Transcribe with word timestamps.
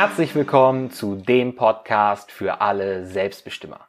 Herzlich 0.00 0.36
willkommen 0.36 0.92
zu 0.92 1.16
dem 1.16 1.56
Podcast 1.56 2.30
für 2.30 2.60
alle 2.60 3.04
Selbstbestimmer. 3.04 3.80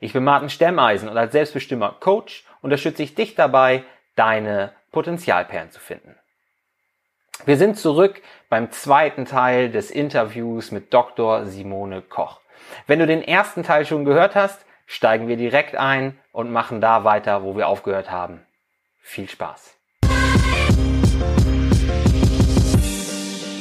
Ich 0.00 0.14
bin 0.14 0.24
Martin 0.24 0.48
Stemmeisen 0.48 1.06
und 1.06 1.18
als 1.18 1.32
Selbstbestimmer 1.32 1.96
Coach 2.00 2.46
unterstütze 2.62 3.02
ich 3.02 3.14
dich 3.14 3.34
dabei, 3.34 3.84
deine 4.16 4.72
Potenzialperlen 4.90 5.70
zu 5.70 5.78
finden. 5.78 6.16
Wir 7.44 7.58
sind 7.58 7.76
zurück 7.76 8.22
beim 8.48 8.70
zweiten 8.70 9.26
Teil 9.26 9.70
des 9.70 9.90
Interviews 9.90 10.70
mit 10.70 10.94
Dr. 10.94 11.44
Simone 11.44 12.00
Koch. 12.00 12.40
Wenn 12.86 12.98
du 12.98 13.06
den 13.06 13.22
ersten 13.22 13.62
Teil 13.62 13.84
schon 13.84 14.06
gehört 14.06 14.34
hast, 14.34 14.64
steigen 14.86 15.28
wir 15.28 15.36
direkt 15.36 15.76
ein 15.76 16.18
und 16.32 16.50
machen 16.50 16.80
da 16.80 17.04
weiter, 17.04 17.42
wo 17.42 17.54
wir 17.54 17.68
aufgehört 17.68 18.10
haben. 18.10 18.46
Viel 19.02 19.28
Spaß! 19.28 19.79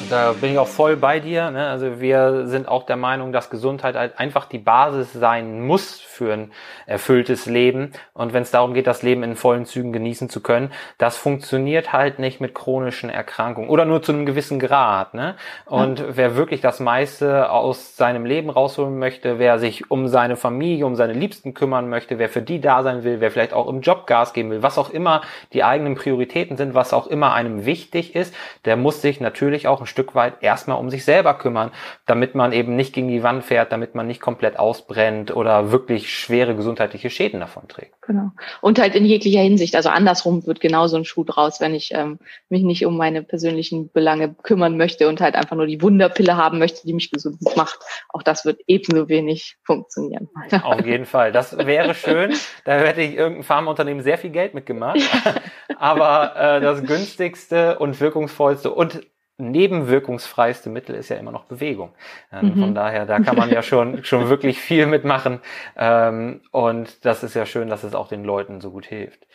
Da 0.09 0.33
bin 0.33 0.51
ich 0.51 0.57
auch 0.57 0.67
voll 0.67 0.95
bei 0.95 1.19
dir. 1.19 1.51
Ne? 1.51 1.67
Also 1.67 1.99
wir 1.99 2.47
sind 2.47 2.67
auch 2.67 2.83
der 2.83 2.95
Meinung, 2.95 3.31
dass 3.31 3.49
Gesundheit 3.49 3.95
halt 3.95 4.19
einfach 4.19 4.45
die 4.45 4.59
Basis 4.59 5.13
sein 5.13 5.61
muss 5.65 6.01
für 6.19 6.33
ein 6.33 6.51
erfülltes 6.85 7.45
Leben. 7.45 7.93
Und 8.13 8.33
wenn 8.33 8.43
es 8.43 8.51
darum 8.51 8.73
geht, 8.73 8.87
das 8.87 9.03
Leben 9.03 9.23
in 9.23 9.35
vollen 9.37 9.65
Zügen 9.65 9.93
genießen 9.93 10.29
zu 10.29 10.41
können, 10.41 10.71
das 10.97 11.15
funktioniert 11.15 11.93
halt 11.93 12.19
nicht 12.19 12.41
mit 12.41 12.53
chronischen 12.53 13.09
Erkrankungen 13.09 13.69
oder 13.69 13.85
nur 13.85 14.01
zu 14.01 14.11
einem 14.11 14.25
gewissen 14.25 14.59
Grad. 14.59 15.13
Ne? 15.13 15.35
Und 15.65 15.99
ja. 15.99 16.05
wer 16.09 16.35
wirklich 16.35 16.59
das 16.59 16.81
meiste 16.81 17.49
aus 17.49 17.95
seinem 17.95 18.25
Leben 18.25 18.49
rausholen 18.49 18.99
möchte, 18.99 19.39
wer 19.39 19.59
sich 19.59 19.89
um 19.89 20.09
seine 20.09 20.35
Familie, 20.35 20.85
um 20.85 20.95
seine 20.95 21.13
Liebsten 21.13 21.53
kümmern 21.53 21.89
möchte, 21.89 22.19
wer 22.19 22.27
für 22.27 22.41
die 22.41 22.59
da 22.59 22.83
sein 22.83 23.05
will, 23.05 23.21
wer 23.21 23.31
vielleicht 23.31 23.53
auch 23.53 23.69
im 23.69 23.79
Job 23.79 24.05
Gas 24.05 24.33
geben 24.33 24.51
will, 24.51 24.61
was 24.61 24.77
auch 24.77 24.89
immer 24.89 25.21
die 25.53 25.63
eigenen 25.63 25.95
Prioritäten 25.95 26.57
sind, 26.57 26.73
was 26.73 26.93
auch 26.93 27.07
immer 27.07 27.33
einem 27.33 27.65
wichtig 27.65 28.13
ist, 28.13 28.35
der 28.65 28.75
muss 28.75 29.01
sich 29.01 29.21
natürlich 29.21 29.67
auch 29.67 29.79
ein 29.79 29.87
Stück 29.87 30.15
weit 30.15 30.33
erstmal 30.41 30.79
um 30.79 30.89
sich 30.89 31.05
selber 31.05 31.33
kümmern, 31.35 31.71
damit 32.05 32.35
man 32.35 32.51
eben 32.51 32.75
nicht 32.75 32.93
gegen 32.93 33.07
die 33.07 33.23
Wand 33.23 33.45
fährt, 33.45 33.71
damit 33.71 33.95
man 33.95 34.05
nicht 34.05 34.19
komplett 34.19 34.59
ausbrennt 34.59 35.35
oder 35.35 35.71
wirklich 35.71 36.08
schwere 36.11 36.55
gesundheitliche 36.55 37.09
Schäden 37.09 37.39
davon 37.39 37.67
trägt. 37.67 38.01
Genau. 38.01 38.31
Und 38.61 38.79
halt 38.79 38.95
in 38.95 39.05
jeglicher 39.05 39.41
Hinsicht. 39.41 39.75
Also 39.75 39.89
andersrum 39.89 40.45
wird 40.45 40.59
genauso 40.59 40.97
ein 40.97 41.05
Schuh 41.05 41.23
draus, 41.23 41.61
wenn 41.61 41.75
ich 41.75 41.91
ähm, 41.93 42.19
mich 42.49 42.63
nicht 42.63 42.85
um 42.85 42.97
meine 42.97 43.23
persönlichen 43.23 43.91
Belange 43.91 44.33
kümmern 44.43 44.77
möchte 44.77 45.07
und 45.07 45.21
halt 45.21 45.35
einfach 45.35 45.55
nur 45.55 45.67
die 45.67 45.81
Wunderpille 45.81 46.37
haben 46.37 46.59
möchte, 46.59 46.85
die 46.85 46.93
mich 46.93 47.11
gesund 47.11 47.37
macht. 47.55 47.79
Auch 48.09 48.23
das 48.23 48.45
wird 48.45 48.61
ebenso 48.67 49.09
wenig 49.09 49.57
funktionieren. 49.63 50.29
Auf 50.63 50.85
jeden 50.85 51.05
Fall. 51.05 51.31
Das 51.31 51.57
wäre 51.57 51.93
schön. 51.93 52.33
Da 52.65 52.79
hätte 52.79 53.01
ich 53.01 53.15
irgendein 53.15 53.43
Pharmaunternehmen 53.43 54.03
sehr 54.03 54.17
viel 54.17 54.31
Geld 54.31 54.53
mitgemacht. 54.53 54.99
Aber 55.77 56.35
äh, 56.35 56.61
das 56.61 56.83
günstigste 56.83 57.79
und 57.79 57.99
wirkungsvollste 57.99 58.71
und 58.71 59.01
nebenwirkungsfreiste 59.39 60.69
Mittel 60.69 60.95
ist 60.95 61.09
ja 61.09 61.17
immer 61.17 61.31
noch 61.31 61.45
Bewegung. 61.45 61.91
Ähm, 62.31 62.53
mhm. 62.55 62.59
Von 62.59 62.75
daher, 62.75 63.05
da 63.05 63.19
kann 63.19 63.35
man 63.35 63.49
ja 63.49 63.61
schon, 63.61 64.03
schon 64.03 64.29
wirklich 64.29 64.59
viel 64.59 64.85
mitmachen. 64.85 65.39
Ähm, 65.77 66.41
und 66.51 67.05
das 67.05 67.23
ist 67.23 67.35
ja 67.35 67.45
schön, 67.45 67.69
dass 67.69 67.83
es 67.83 67.95
auch 67.95 68.07
den 68.07 68.23
Leuten 68.23 68.61
so 68.61 68.71
gut 68.71 68.85
hilft. 68.85 69.25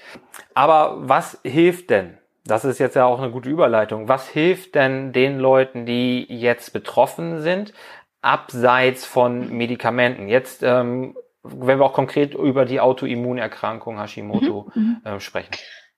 Aber 0.55 0.97
was 1.01 1.41
hilft 1.45 1.91
denn? 1.91 2.19
Das 2.47 2.65
ist 2.65 2.79
jetzt 2.79 2.95
ja 2.95 3.07
auch 3.07 3.21
eine 3.21 3.31
gute 3.31 3.49
Überleitung. 3.49 4.09
Was 4.09 4.29
hilft 4.29 4.75
denn 4.75 5.13
den 5.13 5.39
Leuten, 5.39 5.87
die 5.87 6.27
jetzt 6.29 6.73
betroffen 6.75 7.41
sind, 7.41 7.73
abseits 8.21 9.07
von 9.07 9.51
Medikamenten? 9.51 10.29
Jetzt, 10.29 10.63
ähm, 10.63 11.17
wenn 11.43 11.79
wir 11.79 11.87
auch 11.87 11.95
konkret 11.95 12.35
über 12.35 12.67
die 12.67 12.81
Autoimmunerkrankung 12.81 13.99
Hashimoto 13.99 14.71
mhm. 14.75 15.01
mhm. 15.03 15.11
äh, 15.11 15.21
sprechen. 15.21 15.53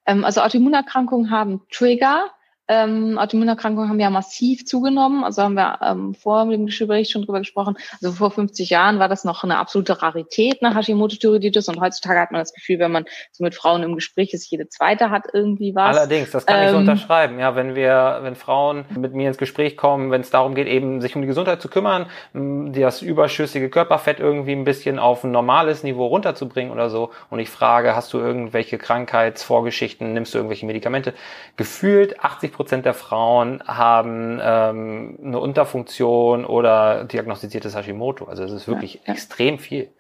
Ähm, 0.07 0.25
also 0.25 0.41
Autoimmunerkrankungen 0.41 1.31
haben 1.31 1.63
Trigger, 1.71 2.31
ähm, 2.69 3.19
Autoimmunerkrankungen 3.19 3.89
haben 3.89 4.01
ja 4.01 4.11
massiv 4.11 4.65
zugenommen. 4.65 5.23
Also 5.25 5.43
haben 5.43 5.55
wir 5.55 5.79
ähm, 5.83 6.15
vor 6.15 6.47
dem 6.47 6.67
Gespräch 6.67 7.11
schon 7.11 7.23
drüber 7.23 7.39
gesprochen. 7.39 7.77
Also 8.03 8.13
vor 8.13 8.31
50 8.31 8.71
Jahren 8.71 8.99
war 8.99 9.09
das 9.09 9.25
noch 9.25 9.45
eine 9.45 9.59
absolute 9.59 10.03
Rarität 10.03 10.63
nach 10.63 10.75
Hashimoto-Thyreoiditis 10.75 11.69
und 11.69 11.81
heutzutage 11.81 12.19
hat 12.19 12.33
man 12.33 12.41
das 12.41 12.53
Gefühl, 12.53 12.79
wenn 12.79 12.91
man 12.91 13.05
so 13.31 13.45
mit 13.45 13.55
Frauen 13.55 13.83
im 13.83 13.95
Gespräch 13.95 14.35
ist, 14.35 14.51
jede 14.51 14.69
zweite 14.69 15.11
hat 15.11 15.25
irgendwie 15.33 15.75
was. 15.75 15.97
Allerdings, 15.97 16.31
das 16.31 16.45
kann 16.45 16.57
ähm, 16.59 16.65
ich 16.65 16.71
so 16.71 16.77
ähm, 16.77 16.81
unterschreiben. 16.83 17.39
Ja, 17.39 17.55
wenn 17.55 17.75
wir, 17.75 18.19
wenn 18.23 18.35
Frauen 18.35 18.85
mit 18.97 19.15
mir 19.15 19.29
ins 19.29 19.39
Gespräch 19.39 19.77
kommen, 19.77 20.11
wenn 20.11 20.23
es 20.23 20.31
darum 20.31 20.55
geht, 20.55 20.67
eben 20.67 21.01
sich 21.01 21.15
um 21.15 21.23
die 21.23 21.29
Gesundheit 21.29 21.63
zu 21.63 21.69
kümmern, 21.69 22.07
das 22.33 23.03
überschüssige 23.03 23.71
Körperfett 23.71 24.19
irgendwie 24.19 24.53
ein 24.53 24.65
bisschen 24.65 24.99
auf 24.99 25.23
ein 25.23 25.31
normales 25.31 25.85
Niveau 25.85 26.07
runterzubringen 26.07 26.73
oder 26.73 26.91
so, 26.91 27.11
und 27.31 27.39
ich 27.39 27.51
frage, 27.51 27.95
hast 27.95 28.13
du 28.13 28.19
irgendwelche 28.19 28.79
Krankheitsvorgeschichten, 28.79 30.13
nimmst 30.13 30.35
du 30.35 30.39
irgendwelche 30.39 30.67
Medikamente? 30.67 31.15
Gefühlt 31.57 32.21
80 32.21 32.56
Prozent 32.57 32.87
der 32.87 32.95
Frauen 32.95 33.63
haben 33.67 34.41
ähm, 34.43 35.19
eine 35.23 35.39
Unterfunktion 35.39 36.45
oder 36.45 37.05
diagnostiziertes 37.05 37.77
Hashimoto. 37.77 38.25
Also 38.25 38.45
es 38.45 38.53
ist 38.53 38.67
wirklich 38.67 38.95
ja, 38.95 39.01
ja. 39.07 39.13
extrem 39.13 39.59
viel. 39.59 39.91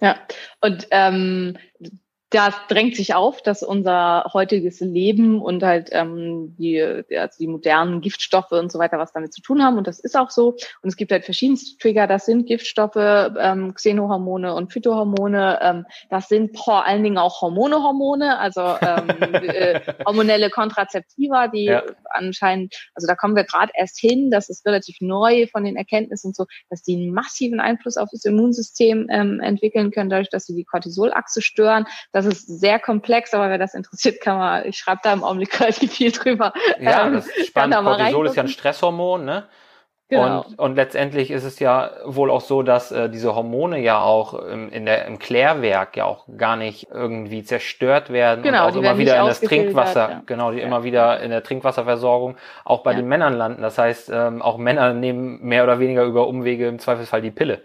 Ja, 0.00 0.16
und 0.60 0.88
ähm, 0.90 1.56
das 2.32 2.54
drängt 2.68 2.96
sich 2.96 3.14
auf, 3.14 3.42
dass 3.42 3.62
unser 3.62 4.24
heutiges 4.32 4.80
Leben 4.80 5.40
und 5.40 5.62
halt 5.62 5.90
ähm, 5.92 6.54
die, 6.58 6.82
also 6.82 7.36
die 7.38 7.46
modernen 7.46 8.00
Giftstoffe 8.00 8.52
und 8.52 8.72
so 8.72 8.78
weiter 8.78 8.98
was 8.98 9.12
damit 9.12 9.34
zu 9.34 9.42
tun 9.42 9.62
haben. 9.62 9.78
Und 9.78 9.86
das 9.86 10.00
ist 10.00 10.16
auch 10.16 10.30
so. 10.30 10.56
Und 10.82 10.88
es 10.88 10.96
gibt 10.96 11.12
halt 11.12 11.24
verschiedenste 11.24 11.76
Trigger. 11.78 12.06
Das 12.06 12.26
sind 12.26 12.46
Giftstoffe, 12.46 12.96
ähm, 12.96 13.74
Xenohormone 13.74 14.54
und 14.54 14.72
Phytohormone. 14.72 15.58
Ähm, 15.62 15.86
das 16.10 16.28
sind 16.28 16.58
vor 16.58 16.86
allen 16.86 17.02
Dingen 17.02 17.18
auch 17.18 17.40
Hormone-Hormone, 17.42 18.38
also 18.38 18.60
ähm, 18.80 19.08
äh, 19.32 19.80
hormonelle 20.06 20.50
Kontrazeptiva, 20.50 21.48
die 21.48 21.64
ja. 21.64 21.82
anscheinend, 22.10 22.74
also 22.94 23.06
da 23.06 23.14
kommen 23.14 23.36
wir 23.36 23.44
gerade 23.44 23.72
erst 23.74 23.98
hin, 23.98 24.30
das 24.30 24.48
ist 24.48 24.66
relativ 24.66 24.96
neu 25.00 25.46
von 25.48 25.64
den 25.64 25.76
Erkenntnissen 25.76 26.32
so, 26.32 26.46
dass 26.70 26.82
die 26.82 26.96
einen 26.96 27.12
massiven 27.12 27.60
Einfluss 27.60 27.96
auf 27.96 28.08
das 28.10 28.24
Immunsystem 28.24 29.08
ähm, 29.10 29.40
entwickeln 29.40 29.90
können, 29.90 30.10
dadurch, 30.10 30.30
dass 30.30 30.46
sie 30.46 30.54
die 30.54 30.64
Cortisolachse 30.64 31.42
stören. 31.42 31.86
Das 32.12 32.21
das 32.22 32.38
ist 32.38 32.60
sehr 32.60 32.78
komplex, 32.78 33.34
aber 33.34 33.50
wer 33.50 33.58
das 33.58 33.74
interessiert, 33.74 34.20
kann 34.20 34.38
man, 34.38 34.66
ich 34.66 34.78
schreibe 34.78 35.00
da 35.02 35.12
im 35.12 35.24
Augenblick 35.24 35.58
relativ 35.60 35.92
viel 35.92 36.12
drüber. 36.12 36.52
Ja, 36.80 37.06
ähm, 37.06 37.14
das 37.14 37.26
ist 37.26 37.48
spannend. 37.48 37.76
Cortisol 37.76 38.26
ist 38.26 38.36
ja 38.36 38.42
ein 38.42 38.48
Stresshormon, 38.48 39.24
ne? 39.24 39.44
Genau. 40.12 40.42
Und, 40.42 40.58
und 40.58 40.76
letztendlich 40.76 41.30
ist 41.30 41.44
es 41.44 41.58
ja 41.58 41.90
wohl 42.04 42.30
auch 42.30 42.42
so, 42.42 42.62
dass 42.62 42.92
äh, 42.92 43.08
diese 43.08 43.34
Hormone 43.34 43.78
ja 43.78 44.02
auch 44.02 44.34
im, 44.34 44.68
in 44.68 44.84
der, 44.84 45.06
im 45.06 45.18
Klärwerk 45.18 45.96
ja 45.96 46.04
auch 46.04 46.26
gar 46.36 46.56
nicht 46.56 46.88
irgendwie 46.92 47.42
zerstört 47.44 48.10
werden 48.10 48.42
genau, 48.42 48.66
und 48.66 48.72
auch 48.72 48.76
immer 48.76 48.98
wieder 48.98 49.18
in 49.18 49.26
das 49.26 49.40
Trinkwasser, 49.40 50.10
ja. 50.10 50.22
genau, 50.26 50.52
die 50.52 50.58
ja. 50.58 50.66
immer 50.66 50.84
wieder 50.84 51.20
in 51.20 51.30
der 51.30 51.42
Trinkwasserversorgung 51.42 52.36
auch 52.66 52.82
bei 52.82 52.90
ja. 52.90 52.98
den 52.98 53.08
Männern 53.08 53.32
landen. 53.32 53.62
Das 53.62 53.78
heißt, 53.78 54.10
ähm, 54.12 54.42
auch 54.42 54.58
Männer 54.58 54.92
nehmen 54.92 55.40
mehr 55.40 55.64
oder 55.64 55.78
weniger 55.78 56.04
über 56.04 56.28
Umwege 56.28 56.68
im 56.68 56.78
Zweifelsfall 56.78 57.22
die 57.22 57.30
Pille 57.30 57.62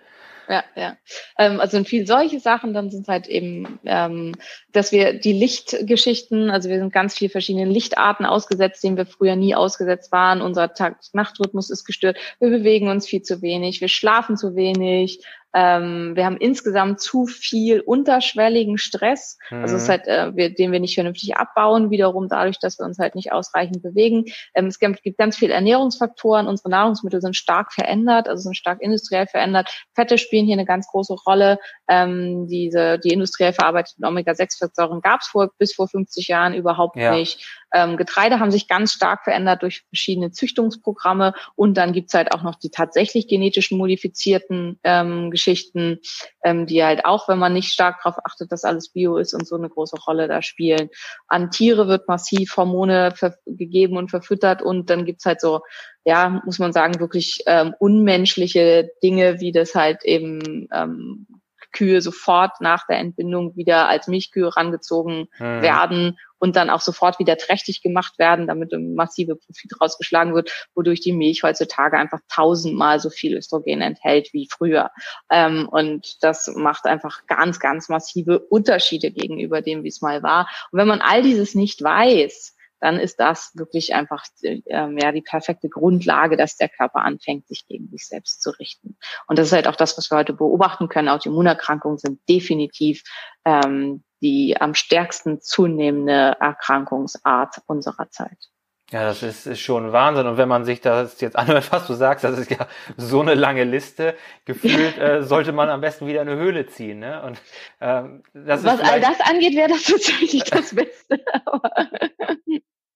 ja, 0.48 0.64
ja. 0.76 0.98
Ähm, 1.38 1.60
also 1.60 1.72
sind 1.72 1.88
viel 1.88 2.08
solche 2.08 2.40
Sachen, 2.40 2.74
dann 2.74 2.90
sind 2.90 3.08
halt 3.08 3.28
eben, 3.28 3.80
ähm, 3.86 4.34
dass 4.72 4.92
wir 4.92 5.14
die 5.14 5.34
Lichtgeschichten, 5.34 6.50
also 6.50 6.70
wir 6.70 6.80
sind 6.80 6.94
ganz 6.94 7.18
viel 7.18 7.30
verschiedenen 7.30 7.70
Lichtarten 7.70 8.26
ausgesetzt, 8.26 8.84
denen 8.84 8.98
wir 8.98 9.06
früher 9.06 9.36
nie 9.36 9.56
ausgesetzt 9.56 10.12
waren. 10.12 10.42
Unser 10.42 10.74
Tag-Nacht-Rhythmus 10.74 11.70
ist 11.70 11.86
gestört. 11.86 12.18
Wir 12.40 12.50
bewegen 12.50 12.90
uns 12.90 13.08
viel 13.08 13.22
zu 13.22 13.42
wenig, 13.42 13.82
wir 13.82 13.90
schlafen 13.90 14.38
zu 14.38 14.56
wenig, 14.56 15.24
ähm, 15.58 16.16
wir 16.16 16.24
haben 16.24 16.38
insgesamt 16.38 17.00
zu 17.00 17.26
viel 17.26 17.80
unterschwelligen 17.80 18.78
Stress, 18.78 19.40
mhm. 19.50 19.64
also 19.64 19.76
es 19.76 19.84
ist 19.84 19.88
mhm. 19.88 19.92
halt, 19.92 20.08
äh, 20.08 20.36
wir, 20.36 20.54
den 20.54 20.72
wir 20.72 20.80
nicht 20.80 20.94
vernünftig 20.94 21.36
abbauen, 21.36 21.90
wiederum 21.90 22.28
dadurch, 22.30 22.60
dass 22.60 22.78
wir 22.78 22.86
uns 22.86 23.00
halt 23.00 23.16
nicht 23.16 23.32
ausreichend 23.32 23.82
bewegen. 23.82 24.26
Ähm, 24.54 24.68
es 24.68 24.78
gibt, 24.78 25.02
gibt 25.02 25.18
ganz 25.18 25.36
viele 25.36 25.56
Ernährungsfaktoren, 25.56 26.46
unsere 26.46 26.70
Nahrungsmittel 26.70 27.22
sind 27.22 27.36
stark 27.36 27.74
verändert, 27.74 28.30
also 28.30 28.44
sind 28.44 28.56
stark 28.56 28.84
industriell 28.84 29.26
verändert. 29.26 29.68
Fette 29.96 30.20
spielen 30.20 30.46
hier 30.46 30.54
eine 30.54 30.66
ganz 30.66 30.88
große 30.90 31.16
Rolle. 31.26 31.58
Ähm, 31.88 32.48
diese, 32.48 33.00
die 33.00 33.12
industriell 33.12 33.54
verarbeiteten 33.54 34.06
Omega-6-Fettsäuren 34.06 35.02
gab 35.02 35.22
es 35.22 35.28
vor, 35.28 35.50
bis 35.58 35.74
vor 35.74 35.88
50 35.88 36.28
Jahren 36.28 36.54
überhaupt 36.54 36.98
ja. 36.98 37.16
nicht. 37.16 37.44
Ähm, 37.74 37.98
Getreide 37.98 38.40
haben 38.40 38.52
sich 38.52 38.68
ganz 38.68 38.94
stark 38.94 39.24
verändert 39.24 39.62
durch 39.62 39.84
verschiedene 39.90 40.32
Züchtungsprogramme 40.32 41.34
und 41.56 41.76
dann 41.76 41.94
gibt's 41.94 42.14
halt 42.14 42.34
auch 42.34 42.44
noch 42.44 42.56
die 42.56 42.70
tatsächlich 42.70 43.28
genetisch 43.28 43.72
modifizierten 43.72 44.80
ähm, 44.84 45.32
Geschichten, 45.32 46.00
ähm, 46.44 46.66
die 46.66 46.84
halt 46.84 47.06
auch, 47.06 47.28
wenn 47.28 47.40
man 47.40 47.54
nicht 47.54 47.72
stark 47.72 47.98
darauf 48.04 48.20
achtet, 48.26 48.52
dass 48.52 48.64
alles 48.64 48.90
Bio 48.90 49.18
ist 49.18 49.34
und 49.34 49.48
so 49.48 49.56
eine 49.56 49.70
große 49.70 49.98
Rolle 50.08 50.28
da 50.28 50.42
spielen. 50.42 50.90
An 51.28 51.52
Tiere 51.52 51.88
wird 51.88 52.08
massiv 52.08 52.56
Hormone 52.56 53.14
gegeben 53.46 53.98
und 53.98 54.10
verfüttert 54.10 54.62
und 54.62 54.90
dann 54.90 55.06
gibt's 55.06 55.26
halt 55.26 55.42
so, 55.42 55.62
ja, 56.06 56.42
muss 56.46 56.60
man 56.60 56.72
sagen, 56.72 57.00
wirklich 57.00 57.44
ähm, 57.48 57.76
unmenschliche 57.80 58.90
Dinge, 59.04 59.42
wie 59.42 59.52
das 59.52 59.76
halt 59.76 60.06
eben 60.06 60.68
ähm, 60.74 61.28
Kühe 61.74 62.02
sofort 62.02 62.62
nach 62.62 62.88
der 62.88 62.98
Entbindung 62.98 63.56
wieder 63.56 63.88
als 63.88 64.08
Milchkühe 64.08 64.56
rangezogen 64.56 65.28
mhm. 65.38 65.62
werden 65.62 66.18
und 66.40 66.56
dann 66.56 66.70
auch 66.70 66.82
sofort 66.82 67.20
wieder 67.20 67.38
trächtig 67.38 67.82
gemacht 67.82 68.20
werden, 68.20 68.48
damit 68.48 68.74
ein 68.74 68.94
massive 68.96 69.36
Profit 69.36 69.82
rausgeschlagen 69.82 70.34
wird, 70.34 70.70
wodurch 70.76 71.02
die 71.02 71.14
Milch 71.14 71.44
heutzutage 71.44 71.98
einfach 71.98 72.20
tausendmal 72.30 73.00
so 73.00 73.10
viel 73.10 73.36
Östrogen 73.38 73.82
enthält 73.82 74.34
wie 74.34 74.48
früher. 74.52 74.92
Ähm, 75.30 75.68
und 75.70 76.24
das 76.24 76.48
macht 76.56 76.86
einfach 76.86 77.26
ganz, 77.28 77.60
ganz 77.60 77.90
massive 77.90 78.40
Unterschiede 78.40 79.12
gegenüber 79.12 79.62
dem, 79.62 79.84
wie 79.84 79.90
es 79.90 80.02
mal 80.02 80.24
war. 80.24 80.48
Und 80.72 80.80
wenn 80.80 80.88
man 80.88 81.02
all 81.02 81.24
dieses 81.24 81.56
nicht 81.56 81.82
weiß, 81.84 82.56
dann 82.80 83.00
ist 83.00 83.20
das 83.20 83.52
wirklich 83.56 83.96
einfach 83.96 84.24
äh, 84.44 84.62
ja 84.66 85.12
die 85.12 85.22
perfekte 85.22 85.70
Grundlage, 85.70 86.38
dass 86.38 86.58
der 86.58 86.70
Körper 86.70 87.00
anfängt, 87.00 87.48
sich 87.48 87.66
gegen 87.68 87.90
sich 87.90 88.08
selbst 88.08 88.42
zu 88.42 88.52
richten. 88.52 88.98
Und 89.28 89.40
das 89.40 89.48
ist 89.48 89.54
halt 89.54 89.68
auch 89.68 89.76
das, 89.76 89.98
was 89.98 90.12
wir 90.12 90.18
heute 90.18 90.34
beobachten 90.34 90.88
können. 90.88 91.10
Autoimmunerkrankungen 91.10 91.98
sind 91.98 92.20
definitiv 92.30 93.04
ähm, 93.46 94.04
die 94.22 94.58
am 94.60 94.74
stärksten 94.74 95.42
zunehmende 95.42 96.38
Erkrankungsart 96.40 97.62
unserer 97.68 98.10
Zeit. 98.10 98.50
Ja, 98.92 99.04
das 99.04 99.22
ist, 99.22 99.46
ist 99.46 99.60
schon 99.60 99.92
Wahnsinn. 99.92 100.28
Und 100.28 100.38
wenn 100.38 100.48
man 100.48 100.64
sich 100.64 100.80
das 100.80 101.20
jetzt 101.20 101.36
anhört, 101.36 101.70
was 101.72 101.88
du 101.88 101.94
sagst, 101.94 102.24
das 102.24 102.38
ist 102.38 102.50
ja 102.50 102.68
so 102.96 103.22
eine 103.22 103.34
lange 103.34 103.64
Liste. 103.64 104.16
Gefühlt 104.46 104.98
äh, 105.00 105.24
sollte 105.24 105.52
man 105.52 105.70
am 105.70 105.82
besten 105.82 106.08
wieder 106.08 106.22
eine 106.22 106.36
Höhle 106.36 106.68
ziehen. 106.68 107.00
Ne? 107.00 107.22
Und, 107.24 107.42
ähm, 107.82 108.24
das 108.34 108.64
was 108.64 108.80
all 108.80 109.02
das 109.02 109.20
angeht, 109.20 109.56
wäre 109.56 109.70
das 109.70 109.84
tatsächlich 109.86 110.44
das 110.46 110.74
Beste. 110.74 111.20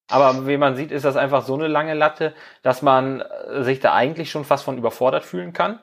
Aber 0.10 0.48
wie 0.48 0.58
man 0.58 0.76
sieht, 0.76 0.92
ist 0.92 1.06
das 1.06 1.18
einfach 1.18 1.46
so 1.46 1.56
eine 1.56 1.68
lange 1.68 1.94
Latte, 1.94 2.34
dass 2.64 2.82
man 2.82 3.24
sich 3.60 3.80
da 3.80 3.94
eigentlich 3.94 4.32
schon 4.32 4.46
fast 4.46 4.64
von 4.64 4.78
überfordert 4.78 5.24
fühlen 5.24 5.54
kann. 5.54 5.82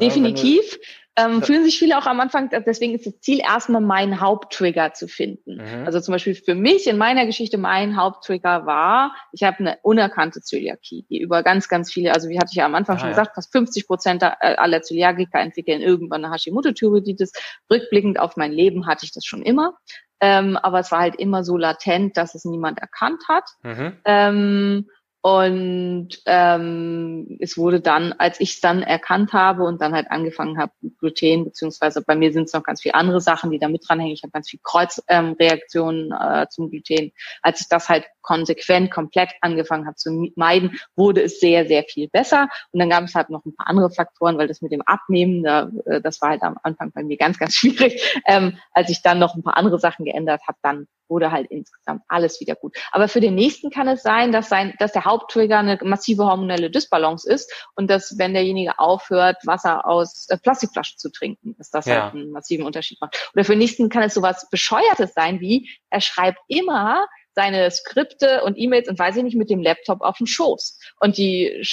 Definitiv. 0.00 0.78
Ähm, 1.24 1.42
fühlen 1.42 1.64
sich 1.64 1.78
viele 1.78 1.98
auch 1.98 2.06
am 2.06 2.20
Anfang, 2.20 2.50
deswegen 2.66 2.94
ist 2.94 3.06
das 3.06 3.20
Ziel 3.20 3.40
erstmal 3.40 3.80
meinen 3.80 4.20
Haupttrigger 4.20 4.92
zu 4.92 5.08
finden. 5.08 5.56
Mhm. 5.56 5.86
Also 5.86 6.00
zum 6.00 6.12
Beispiel 6.12 6.34
für 6.34 6.54
mich 6.54 6.86
in 6.86 6.98
meiner 6.98 7.26
Geschichte 7.26 7.58
mein 7.58 7.96
Haupttrigger 7.96 8.66
war, 8.66 9.14
ich 9.32 9.42
habe 9.42 9.58
eine 9.58 9.78
unerkannte 9.82 10.40
Zöliakie, 10.40 11.06
die 11.10 11.20
über 11.20 11.42
ganz, 11.42 11.68
ganz 11.68 11.92
viele, 11.92 12.14
also 12.14 12.28
wie 12.28 12.38
hatte 12.38 12.50
ich 12.50 12.56
ja 12.56 12.66
am 12.66 12.74
Anfang 12.74 12.96
ah, 12.96 12.98
schon 13.00 13.08
ja. 13.08 13.14
gesagt, 13.14 13.34
fast 13.34 13.52
50 13.52 13.86
Prozent 13.86 14.22
aller 14.22 14.82
Zöliakiker 14.82 15.40
entwickeln 15.40 15.80
irgendwann 15.80 16.24
eine 16.24 16.34
Hashimoto-Thyreoiditis. 16.34 17.32
Rückblickend 17.70 18.18
auf 18.18 18.36
mein 18.36 18.52
Leben 18.52 18.86
hatte 18.86 19.04
ich 19.04 19.12
das 19.12 19.24
schon 19.24 19.42
immer. 19.42 19.74
Ähm, 20.20 20.56
aber 20.58 20.80
es 20.80 20.92
war 20.92 21.00
halt 21.00 21.16
immer 21.16 21.44
so 21.44 21.56
latent, 21.56 22.16
dass 22.16 22.34
es 22.34 22.44
niemand 22.44 22.78
erkannt 22.78 23.22
hat. 23.28 23.44
Mhm. 23.62 23.96
Ähm, 24.04 24.86
und 25.22 26.08
ähm, 26.24 27.36
es 27.40 27.58
wurde 27.58 27.80
dann, 27.80 28.14
als 28.14 28.40
ich 28.40 28.54
es 28.54 28.60
dann 28.60 28.82
erkannt 28.82 29.34
habe 29.34 29.64
und 29.64 29.82
dann 29.82 29.92
halt 29.92 30.10
angefangen 30.10 30.58
habe 30.58 30.72
Gluten, 30.98 31.44
beziehungsweise 31.44 32.00
bei 32.00 32.14
mir 32.14 32.32
sind 32.32 32.44
es 32.44 32.54
noch 32.54 32.62
ganz 32.62 32.80
viele 32.80 32.94
andere 32.94 33.20
Sachen, 33.20 33.50
die 33.50 33.58
da 33.58 33.68
mit 33.68 33.84
dranhängen. 33.86 34.14
Ich 34.14 34.22
habe 34.22 34.30
ganz 34.30 34.48
viel 34.48 34.60
Kreuzreaktionen 34.62 36.06
ähm, 36.06 36.18
äh, 36.18 36.48
zum 36.48 36.70
Gluten. 36.70 37.12
Als 37.42 37.60
ich 37.60 37.68
das 37.68 37.90
halt 37.90 38.06
konsequent, 38.22 38.90
komplett 38.90 39.32
angefangen 39.42 39.86
habe 39.86 39.96
zu 39.96 40.28
meiden, 40.36 40.80
wurde 40.96 41.22
es 41.22 41.38
sehr, 41.38 41.66
sehr 41.66 41.84
viel 41.84 42.08
besser. 42.08 42.48
Und 42.72 42.80
dann 42.80 42.88
gab 42.88 43.04
es 43.04 43.14
halt 43.14 43.28
noch 43.28 43.44
ein 43.44 43.54
paar 43.54 43.68
andere 43.68 43.90
Faktoren, 43.90 44.38
weil 44.38 44.48
das 44.48 44.62
mit 44.62 44.72
dem 44.72 44.82
Abnehmen, 44.82 45.42
da, 45.42 45.70
äh, 45.84 46.00
das 46.00 46.22
war 46.22 46.30
halt 46.30 46.42
am 46.42 46.56
Anfang 46.62 46.92
bei 46.92 47.02
mir 47.02 47.18
ganz, 47.18 47.38
ganz 47.38 47.54
schwierig. 47.56 48.20
Ähm, 48.26 48.56
als 48.72 48.88
ich 48.88 49.02
dann 49.02 49.18
noch 49.18 49.34
ein 49.34 49.42
paar 49.42 49.58
andere 49.58 49.78
Sachen 49.78 50.06
geändert 50.06 50.40
habe, 50.48 50.58
dann 50.62 50.86
wurde 51.10 51.30
halt 51.30 51.50
insgesamt 51.50 52.02
alles 52.08 52.40
wieder 52.40 52.54
gut. 52.54 52.76
Aber 52.92 53.08
für 53.08 53.20
den 53.20 53.34
nächsten 53.34 53.70
kann 53.70 53.88
es 53.88 54.02
sein, 54.02 54.32
dass 54.32 54.48
sein, 54.48 54.74
dass 54.78 54.92
der 54.92 55.04
Haupttrigger 55.04 55.58
eine 55.58 55.78
massive 55.82 56.24
hormonelle 56.24 56.70
Dysbalance 56.70 57.30
ist 57.30 57.52
und 57.74 57.90
dass, 57.90 58.16
wenn 58.18 58.32
derjenige 58.32 58.78
aufhört, 58.78 59.36
Wasser 59.44 59.86
aus 59.86 60.26
äh, 60.28 60.38
Plastikflaschen 60.38 60.98
zu 60.98 61.10
trinken, 61.10 61.54
dass 61.58 61.70
das 61.70 61.86
ja. 61.86 62.04
halt 62.04 62.14
einen 62.14 62.30
massiven 62.30 62.64
Unterschied 62.64 63.00
macht. 63.00 63.30
Oder 63.34 63.44
für 63.44 63.52
den 63.52 63.58
nächsten 63.58 63.88
kann 63.88 64.02
es 64.02 64.14
sowas 64.14 64.48
Bescheuertes 64.50 65.12
sein, 65.14 65.40
wie 65.40 65.68
er 65.90 66.00
schreibt 66.00 66.38
immer 66.46 67.06
seine 67.40 67.70
Skripte 67.70 68.42
und 68.44 68.58
E-Mails 68.58 68.86
und 68.86 68.98
weiß 68.98 69.16
ich 69.16 69.22
nicht 69.22 69.36
mit 69.36 69.48
dem 69.48 69.62
Laptop 69.62 70.02
auf 70.02 70.18
dem 70.18 70.26
Schoß. 70.26 70.78
Und 71.00 71.16
die 71.16 71.64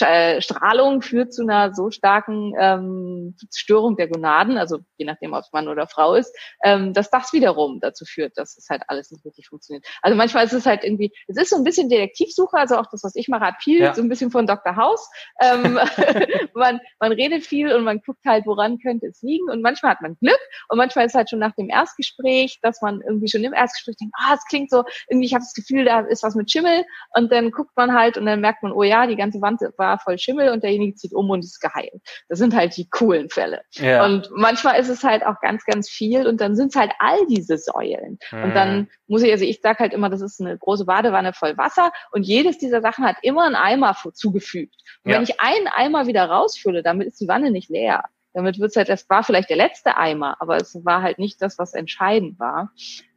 äh, 0.00 0.40
Strahlung 0.40 1.02
führt 1.02 1.34
zu 1.34 1.42
einer 1.42 1.74
so 1.74 1.90
starken 1.90 2.54
ähm, 2.58 3.36
Störung 3.54 3.96
der 3.96 4.08
Gonaden, 4.08 4.56
also 4.56 4.78
je 4.96 5.04
nachdem, 5.04 5.32
ob 5.32 5.40
es 5.40 5.52
Mann 5.52 5.68
oder 5.68 5.86
Frau 5.86 6.14
ist, 6.14 6.34
ähm, 6.64 6.94
dass 6.94 7.10
das 7.10 7.32
wiederum 7.34 7.80
dazu 7.80 8.04
führt, 8.06 8.36
dass 8.36 8.56
es 8.56 8.68
halt 8.70 8.82
alles 8.88 9.10
nicht 9.10 9.24
wirklich 9.24 9.48
funktioniert. 9.48 9.86
Also 10.00 10.16
manchmal 10.16 10.44
ist 10.46 10.52
es 10.52 10.64
halt 10.64 10.84
irgendwie, 10.84 11.12
es 11.28 11.36
ist 11.36 11.50
so 11.50 11.56
ein 11.56 11.64
bisschen 11.64 11.88
Detektivsuche, 11.88 12.56
also 12.56 12.76
auch 12.76 12.86
das, 12.90 13.04
was 13.04 13.14
ich 13.14 13.28
mache, 13.28 13.44
hat 13.44 13.62
viel, 13.62 13.80
ja. 13.80 13.94
so 13.94 14.02
ein 14.02 14.08
bisschen 14.08 14.30
von 14.30 14.46
Dr. 14.46 14.76
House. 14.76 15.06
Ähm, 15.42 15.78
man, 16.54 16.80
man 16.98 17.12
redet 17.12 17.44
viel 17.44 17.72
und 17.74 17.84
man 17.84 18.00
guckt 18.00 18.24
halt, 18.24 18.46
woran 18.46 18.78
könnte 18.78 19.06
es 19.06 19.20
liegen 19.22 19.50
und 19.50 19.60
manchmal 19.62 19.92
hat 19.92 20.02
man 20.02 20.16
Glück 20.16 20.40
und 20.68 20.78
manchmal 20.78 21.06
ist 21.06 21.12
es 21.12 21.16
halt 21.16 21.30
schon 21.30 21.38
nach 21.40 21.54
dem 21.56 21.68
Erstgespräch, 21.68 22.58
dass 22.62 22.80
man 22.80 23.00
irgendwie 23.02 23.28
schon 23.28 23.44
im 23.44 23.52
Erstgespräch 23.52 23.96
denkt, 23.96 24.14
ah, 24.18 24.34
es 24.34 24.44
klingt 24.46 24.70
so, 24.70 24.84
irgendwie, 25.10 25.26
ich 25.26 25.34
habe 25.34 25.42
das 25.42 25.54
Gefühl, 25.54 25.84
da 25.84 26.00
ist 26.00 26.22
was 26.22 26.34
mit 26.34 26.50
Schimmel 26.50 26.84
und 27.14 27.32
dann 27.32 27.50
guckt 27.50 27.76
man 27.76 27.92
halt 27.92 28.16
und 28.16 28.26
dann 28.26 28.40
merkt 28.40 28.62
man, 28.62 28.72
oh 28.72 28.82
ja, 28.82 29.06
die 29.06 29.16
ganze 29.16 29.40
Wand 29.40 29.60
war 29.76 29.98
voll 29.98 30.18
Schimmel 30.18 30.50
und 30.50 30.62
derjenige 30.62 30.94
zieht 30.94 31.12
um 31.12 31.28
und 31.30 31.44
ist 31.44 31.60
geheilt. 31.60 32.00
Das 32.28 32.38
sind 32.38 32.54
halt 32.54 32.76
die 32.76 32.88
coolen 32.88 33.28
Fälle. 33.28 33.62
Ja. 33.72 34.04
Und 34.04 34.30
manchmal 34.34 34.78
ist 34.80 34.88
es 34.88 35.02
halt 35.02 35.24
auch 35.26 35.40
ganz, 35.40 35.64
ganz 35.64 35.90
viel 35.90 36.26
und 36.26 36.40
dann 36.40 36.54
sind 36.56 36.68
es 36.68 36.80
halt 36.80 36.92
all 36.98 37.26
diese 37.28 37.58
Säulen. 37.58 38.18
Mhm. 38.30 38.42
Und 38.44 38.54
dann 38.54 38.88
muss 39.08 39.22
ich, 39.22 39.32
also 39.32 39.44
ich 39.44 39.60
sage 39.60 39.80
halt 39.80 39.92
immer, 39.92 40.08
das 40.08 40.20
ist 40.20 40.40
eine 40.40 40.56
große 40.56 40.84
Badewanne 40.84 41.32
voll 41.32 41.56
Wasser 41.58 41.92
und 42.12 42.22
jedes 42.22 42.58
dieser 42.58 42.80
Sachen 42.80 43.04
hat 43.04 43.16
immer 43.22 43.44
einen 43.44 43.56
Eimer 43.56 43.96
zugefügt. 44.14 44.76
Und 45.04 45.10
ja. 45.10 45.16
wenn 45.16 45.24
ich 45.24 45.40
einen 45.40 45.66
Eimer 45.66 46.06
wieder 46.06 46.24
rausfülle, 46.24 46.82
damit 46.82 47.08
ist 47.08 47.20
die 47.20 47.28
Wanne 47.28 47.50
nicht 47.50 47.68
leer. 47.68 48.04
Damit 48.32 48.60
wird's 48.60 48.76
halt, 48.76 48.88
das 48.88 49.08
war 49.10 49.24
vielleicht 49.24 49.50
der 49.50 49.56
letzte 49.56 49.96
Eimer, 49.96 50.36
aber 50.40 50.56
es 50.56 50.78
war 50.84 51.02
halt 51.02 51.18
nicht 51.18 51.42
das, 51.42 51.58
was 51.58 51.74
entscheidend 51.74 52.38
war. 52.38 52.70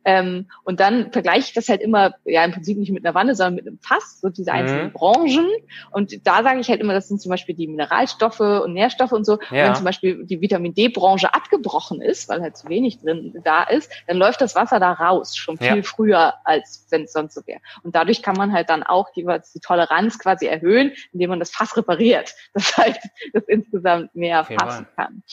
Ähm, 0.06 0.50
und 0.64 0.80
dann 0.80 1.12
vergleiche 1.12 1.48
ich 1.48 1.54
das 1.54 1.70
halt 1.70 1.82
immer, 1.82 2.16
ja 2.26 2.44
im 2.44 2.52
Prinzip 2.52 2.78
nicht 2.78 2.92
mit 2.92 3.06
einer 3.06 3.16
Wanne, 3.16 3.36
sondern 3.36 3.56
mit 3.56 3.68
einem 3.68 3.80
Fass, 3.80 4.20
so 4.22 4.30
diese 4.30 4.52
einzelnen 4.52 4.88
mhm. 4.88 4.94
Branchen. 4.94 5.48
Und 5.92 6.26
da 6.28 6.44
sage 6.44 6.60
ich 6.60 6.70
halt 6.70 6.82
immer, 6.82 6.94
das 6.94 7.08
sind 7.08 7.22
zum 7.22 7.30
Beispiel 7.30 7.56
die 7.56 7.68
Mineralstoffe 7.68 8.40
und 8.40 8.74
Nährstoffe 8.74 9.12
und 9.12 9.26
so. 9.26 9.40
Ja. 9.52 9.64
Und 9.64 9.68
wenn 9.70 9.76
zum 9.76 9.86
Beispiel 9.86 10.26
die 10.26 10.42
Vitamin 10.42 10.74
D-Branche 10.74 11.34
abgebrochen 11.34 12.02
ist, 12.02 12.30
weil 12.30 12.42
halt 12.42 12.58
zu 12.58 12.70
wenig 12.70 13.00
drin 13.00 13.34
da 13.44 13.64
ist, 13.64 13.92
dann 14.08 14.18
läuft 14.18 14.42
das 14.42 14.56
Wasser 14.56 14.80
da 14.80 14.92
raus, 14.92 15.36
schon 15.36 15.58
viel 15.58 15.78
ja. 15.78 15.84
früher, 15.84 16.34
als 16.44 16.88
wenn 16.90 17.04
es 17.04 17.14
sonst 17.14 17.34
so 17.34 17.42
wäre. 17.46 17.60
Und 17.84 17.96
dadurch 17.96 18.22
kann 18.22 18.36
man 18.36 18.52
halt 18.54 18.70
dann 18.70 18.84
auch 18.84 19.10
jeweils 19.14 19.52
die 19.54 19.60
Toleranz 19.60 20.20
quasi 20.20 20.46
erhöhen, 20.46 20.92
indem 21.12 21.32
man 21.32 21.40
das 21.40 21.52
Fass 21.52 21.76
repariert. 21.78 22.34
Das 22.54 22.78
heißt, 22.78 23.10
das 23.34 23.44
insgesamt 23.48 24.16
mehr 24.16 24.42
okay, 24.42 24.56
passen 24.56 24.88
kann. 24.96 25.24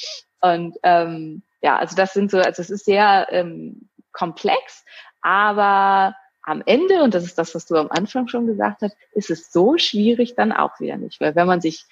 Und 0.40 0.76
ähm, 0.82 1.42
ja, 1.62 1.76
also 1.76 1.94
das 1.94 2.14
sind 2.14 2.30
so, 2.30 2.38
also 2.38 2.62
es 2.62 2.70
ist 2.70 2.86
sehr 2.86 3.28
ähm, 3.30 3.89
komplex, 4.12 4.84
aber 5.22 6.14
am 6.42 6.62
Ende, 6.64 7.02
und 7.02 7.14
das 7.14 7.24
ist 7.24 7.38
das, 7.38 7.54
was 7.54 7.66
du 7.66 7.76
am 7.76 7.90
Anfang 7.90 8.28
schon 8.28 8.46
gesagt 8.46 8.82
hast, 8.82 8.96
ist 9.12 9.30
es 9.30 9.52
so 9.52 9.76
schwierig 9.78 10.34
dann 10.34 10.52
auch 10.52 10.80
wieder 10.80 10.96
nicht. 10.96 11.20
Weil 11.20 11.34
wenn 11.34 11.46
man 11.46 11.60
sich 11.60 11.84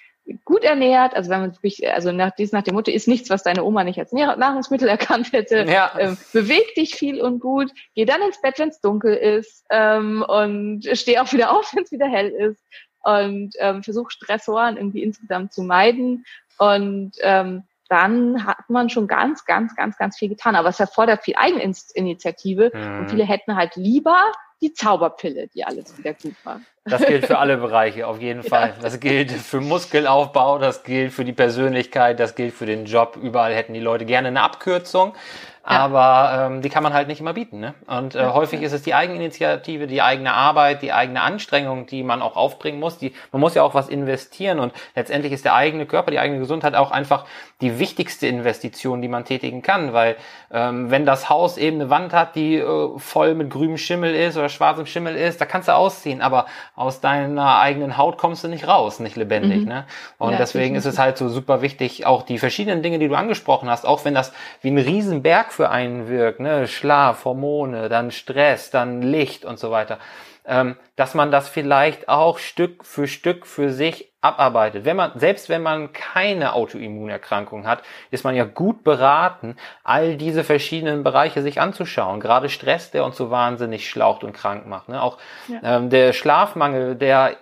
gut 0.45 0.63
ernährt, 0.63 1.15
also 1.15 1.29
wenn 1.29 1.41
man 1.41 1.53
wirklich, 1.53 1.87
also 1.89 2.11
nach, 2.11 2.31
dies 2.31 2.51
nach 2.51 2.63
dem 2.63 2.75
Motto 2.75 2.91
ist 2.91 3.07
nichts, 3.07 3.29
was 3.29 3.43
deine 3.43 3.63
Oma 3.63 3.83
nicht 3.83 3.99
als 3.99 4.11
Nahrungsmittel 4.11 4.87
erkannt 4.87 5.31
hätte, 5.33 5.65
ja. 5.67 5.91
ähm, 5.97 6.17
beweg 6.33 6.75
dich 6.75 6.95
viel 6.95 7.21
und 7.21 7.39
gut, 7.39 7.71
geh 7.95 8.05
dann 8.05 8.21
ins 8.21 8.41
Bett, 8.41 8.59
wenn 8.59 8.69
es 8.69 8.81
dunkel 8.81 9.15
ist 9.15 9.65
ähm, 9.69 10.23
und 10.27 10.85
steh 10.93 11.19
auch 11.19 11.31
wieder 11.33 11.51
auf, 11.51 11.71
wenn 11.75 11.83
es 11.83 11.91
wieder 11.91 12.07
hell 12.07 12.29
ist 12.29 12.61
und 13.03 13.51
ähm, 13.59 13.83
versuch 13.83 14.11
Stressoren 14.11 14.77
irgendwie 14.77 15.03
insgesamt 15.03 15.53
zu 15.53 15.63
meiden 15.63 16.25
und 16.57 17.11
ähm, 17.21 17.63
dann 17.89 18.45
hat 18.45 18.69
man 18.69 18.89
schon 18.89 19.07
ganz, 19.07 19.45
ganz, 19.45 19.75
ganz, 19.75 19.97
ganz 19.97 20.17
viel 20.17 20.29
getan. 20.29 20.55
Aber 20.55 20.69
es 20.69 20.79
erfordert 20.79 21.23
viel 21.23 21.35
Eigeninitiative 21.35 22.71
mhm. 22.73 22.99
und 22.99 23.09
viele 23.09 23.25
hätten 23.25 23.55
halt 23.55 23.75
lieber 23.75 24.31
die 24.61 24.73
Zauberpille, 24.73 25.47
die 25.47 25.63
alles 25.63 25.97
wieder 25.97 26.13
gut 26.13 26.35
macht. 26.43 26.61
Das 26.85 27.05
gilt 27.05 27.25
für 27.25 27.37
alle 27.37 27.57
Bereiche, 27.57 28.07
auf 28.07 28.19
jeden 28.19 28.43
Fall. 28.49 28.69
Ja. 28.69 28.81
Das 28.81 28.99
gilt 28.99 29.31
für 29.31 29.61
Muskelaufbau, 29.61 30.57
das 30.57 30.83
gilt 30.83 31.13
für 31.13 31.23
die 31.23 31.33
Persönlichkeit, 31.33 32.19
das 32.19 32.35
gilt 32.35 32.53
für 32.53 32.65
den 32.65 32.85
Job. 32.85 33.17
Überall 33.21 33.53
hätten 33.53 33.73
die 33.73 33.79
Leute 33.79 34.05
gerne 34.05 34.29
eine 34.29 34.41
Abkürzung 34.41 35.13
aber 35.63 36.47
ähm, 36.47 36.61
die 36.61 36.69
kann 36.69 36.83
man 36.83 36.93
halt 36.93 37.07
nicht 37.07 37.19
immer 37.19 37.33
bieten. 37.33 37.59
Ne? 37.59 37.73
Und 37.87 38.15
äh, 38.15 38.25
häufig 38.25 38.61
ist 38.61 38.71
es 38.71 38.81
die 38.81 38.93
Eigeninitiative, 38.93 39.87
die 39.87 40.01
eigene 40.01 40.33
Arbeit, 40.33 40.81
die 40.81 40.93
eigene 40.93 41.21
Anstrengung, 41.21 41.85
die 41.85 42.03
man 42.03 42.21
auch 42.21 42.35
aufbringen 42.35 42.79
muss. 42.79 42.97
Die, 42.97 43.13
man 43.31 43.39
muss 43.39 43.55
ja 43.55 43.63
auch 43.63 43.73
was 43.73 43.89
investieren 43.89 44.59
und 44.59 44.73
letztendlich 44.95 45.33
ist 45.33 45.45
der 45.45 45.55
eigene 45.55 45.85
Körper, 45.85 46.11
die 46.11 46.19
eigene 46.19 46.39
Gesundheit 46.39 46.75
auch 46.75 46.91
einfach 46.91 47.25
die 47.61 47.77
wichtigste 47.77 48.25
Investition, 48.25 49.01
die 49.01 49.09
man 49.09 49.25
tätigen 49.25 49.61
kann, 49.61 49.91
weil 49.91 50.15
ähm, 50.51 50.89
wenn 50.91 51.05
das 51.05 51.29
Haus 51.29 51.57
eben 51.57 51.81
eine 51.81 51.89
Wand 51.89 52.13
hat, 52.13 52.35
die 52.35 52.55
äh, 52.55 52.97
voll 52.97 53.35
mit 53.35 53.49
grünem 53.49 53.77
Schimmel 53.77 54.15
ist 54.15 54.37
oder 54.37 54.47
schwarzem 54.47 54.85
Schimmel 54.85 55.15
ist, 55.15 55.41
da 55.41 55.45
kannst 55.45 55.67
du 55.67 55.75
ausziehen, 55.75 56.21
aber 56.21 56.45
aus 56.75 57.01
deiner 57.01 57.59
eigenen 57.59 57.97
Haut 57.97 58.17
kommst 58.17 58.43
du 58.43 58.47
nicht 58.47 58.67
raus, 58.67 58.99
nicht 58.99 59.17
lebendig. 59.17 59.63
Mhm. 59.63 59.67
Ne? 59.67 59.85
Und 60.17 60.31
ja, 60.31 60.37
deswegen 60.37 60.75
ist 60.75 60.85
es 60.85 60.97
halt 60.97 61.17
so 61.17 61.27
super 61.27 61.61
wichtig, 61.61 62.05
auch 62.05 62.23
die 62.23 62.39
verschiedenen 62.39 62.81
Dinge, 62.81 62.97
die 62.97 63.09
du 63.09 63.15
angesprochen 63.15 63.69
hast, 63.69 63.85
auch 63.85 64.05
wenn 64.05 64.13
das 64.13 64.31
wie 64.61 64.71
ein 64.71 64.77
Riesenberg 64.77 65.48
für 65.51 65.69
einen 65.69 66.07
wirkt, 66.07 66.39
ne? 66.39 66.67
Schlaf, 66.67 67.25
Hormone, 67.25 67.89
dann 67.89 68.11
Stress, 68.11 68.71
dann 68.71 69.01
Licht 69.01 69.45
und 69.45 69.59
so 69.59 69.71
weiter, 69.71 69.99
ähm, 70.45 70.75
dass 70.95 71.13
man 71.13 71.31
das 71.31 71.49
vielleicht 71.49 72.09
auch 72.09 72.39
Stück 72.39 72.85
für 72.85 73.07
Stück 73.07 73.45
für 73.45 73.71
sich 73.71 74.11
abarbeitet. 74.21 74.83
Wenn 74.83 74.97
man, 74.97 75.11
selbst 75.15 75.47
wenn 75.47 75.61
man 75.61 75.93
keine 75.93 76.53
Autoimmunerkrankung 76.53 77.65
hat, 77.65 77.83
ist 78.11 78.23
man 78.23 78.35
ja 78.35 78.43
gut 78.43 78.83
beraten, 78.83 79.55
all 79.83 80.17
diese 80.17 80.43
verschiedenen 80.43 81.03
Bereiche 81.03 81.41
sich 81.41 81.61
anzuschauen. 81.61 82.19
Gerade 82.19 82.49
Stress, 82.49 82.91
der 82.91 83.05
uns 83.05 83.15
so 83.15 83.31
wahnsinnig 83.31 83.89
schlaucht 83.89 84.23
und 84.23 84.33
krank 84.33 84.65
macht. 84.67 84.89
Ne? 84.89 85.01
Auch 85.01 85.17
ja. 85.47 85.77
ähm, 85.77 85.89
der 85.89 86.13
Schlafmangel, 86.13 86.95
der 86.95 87.37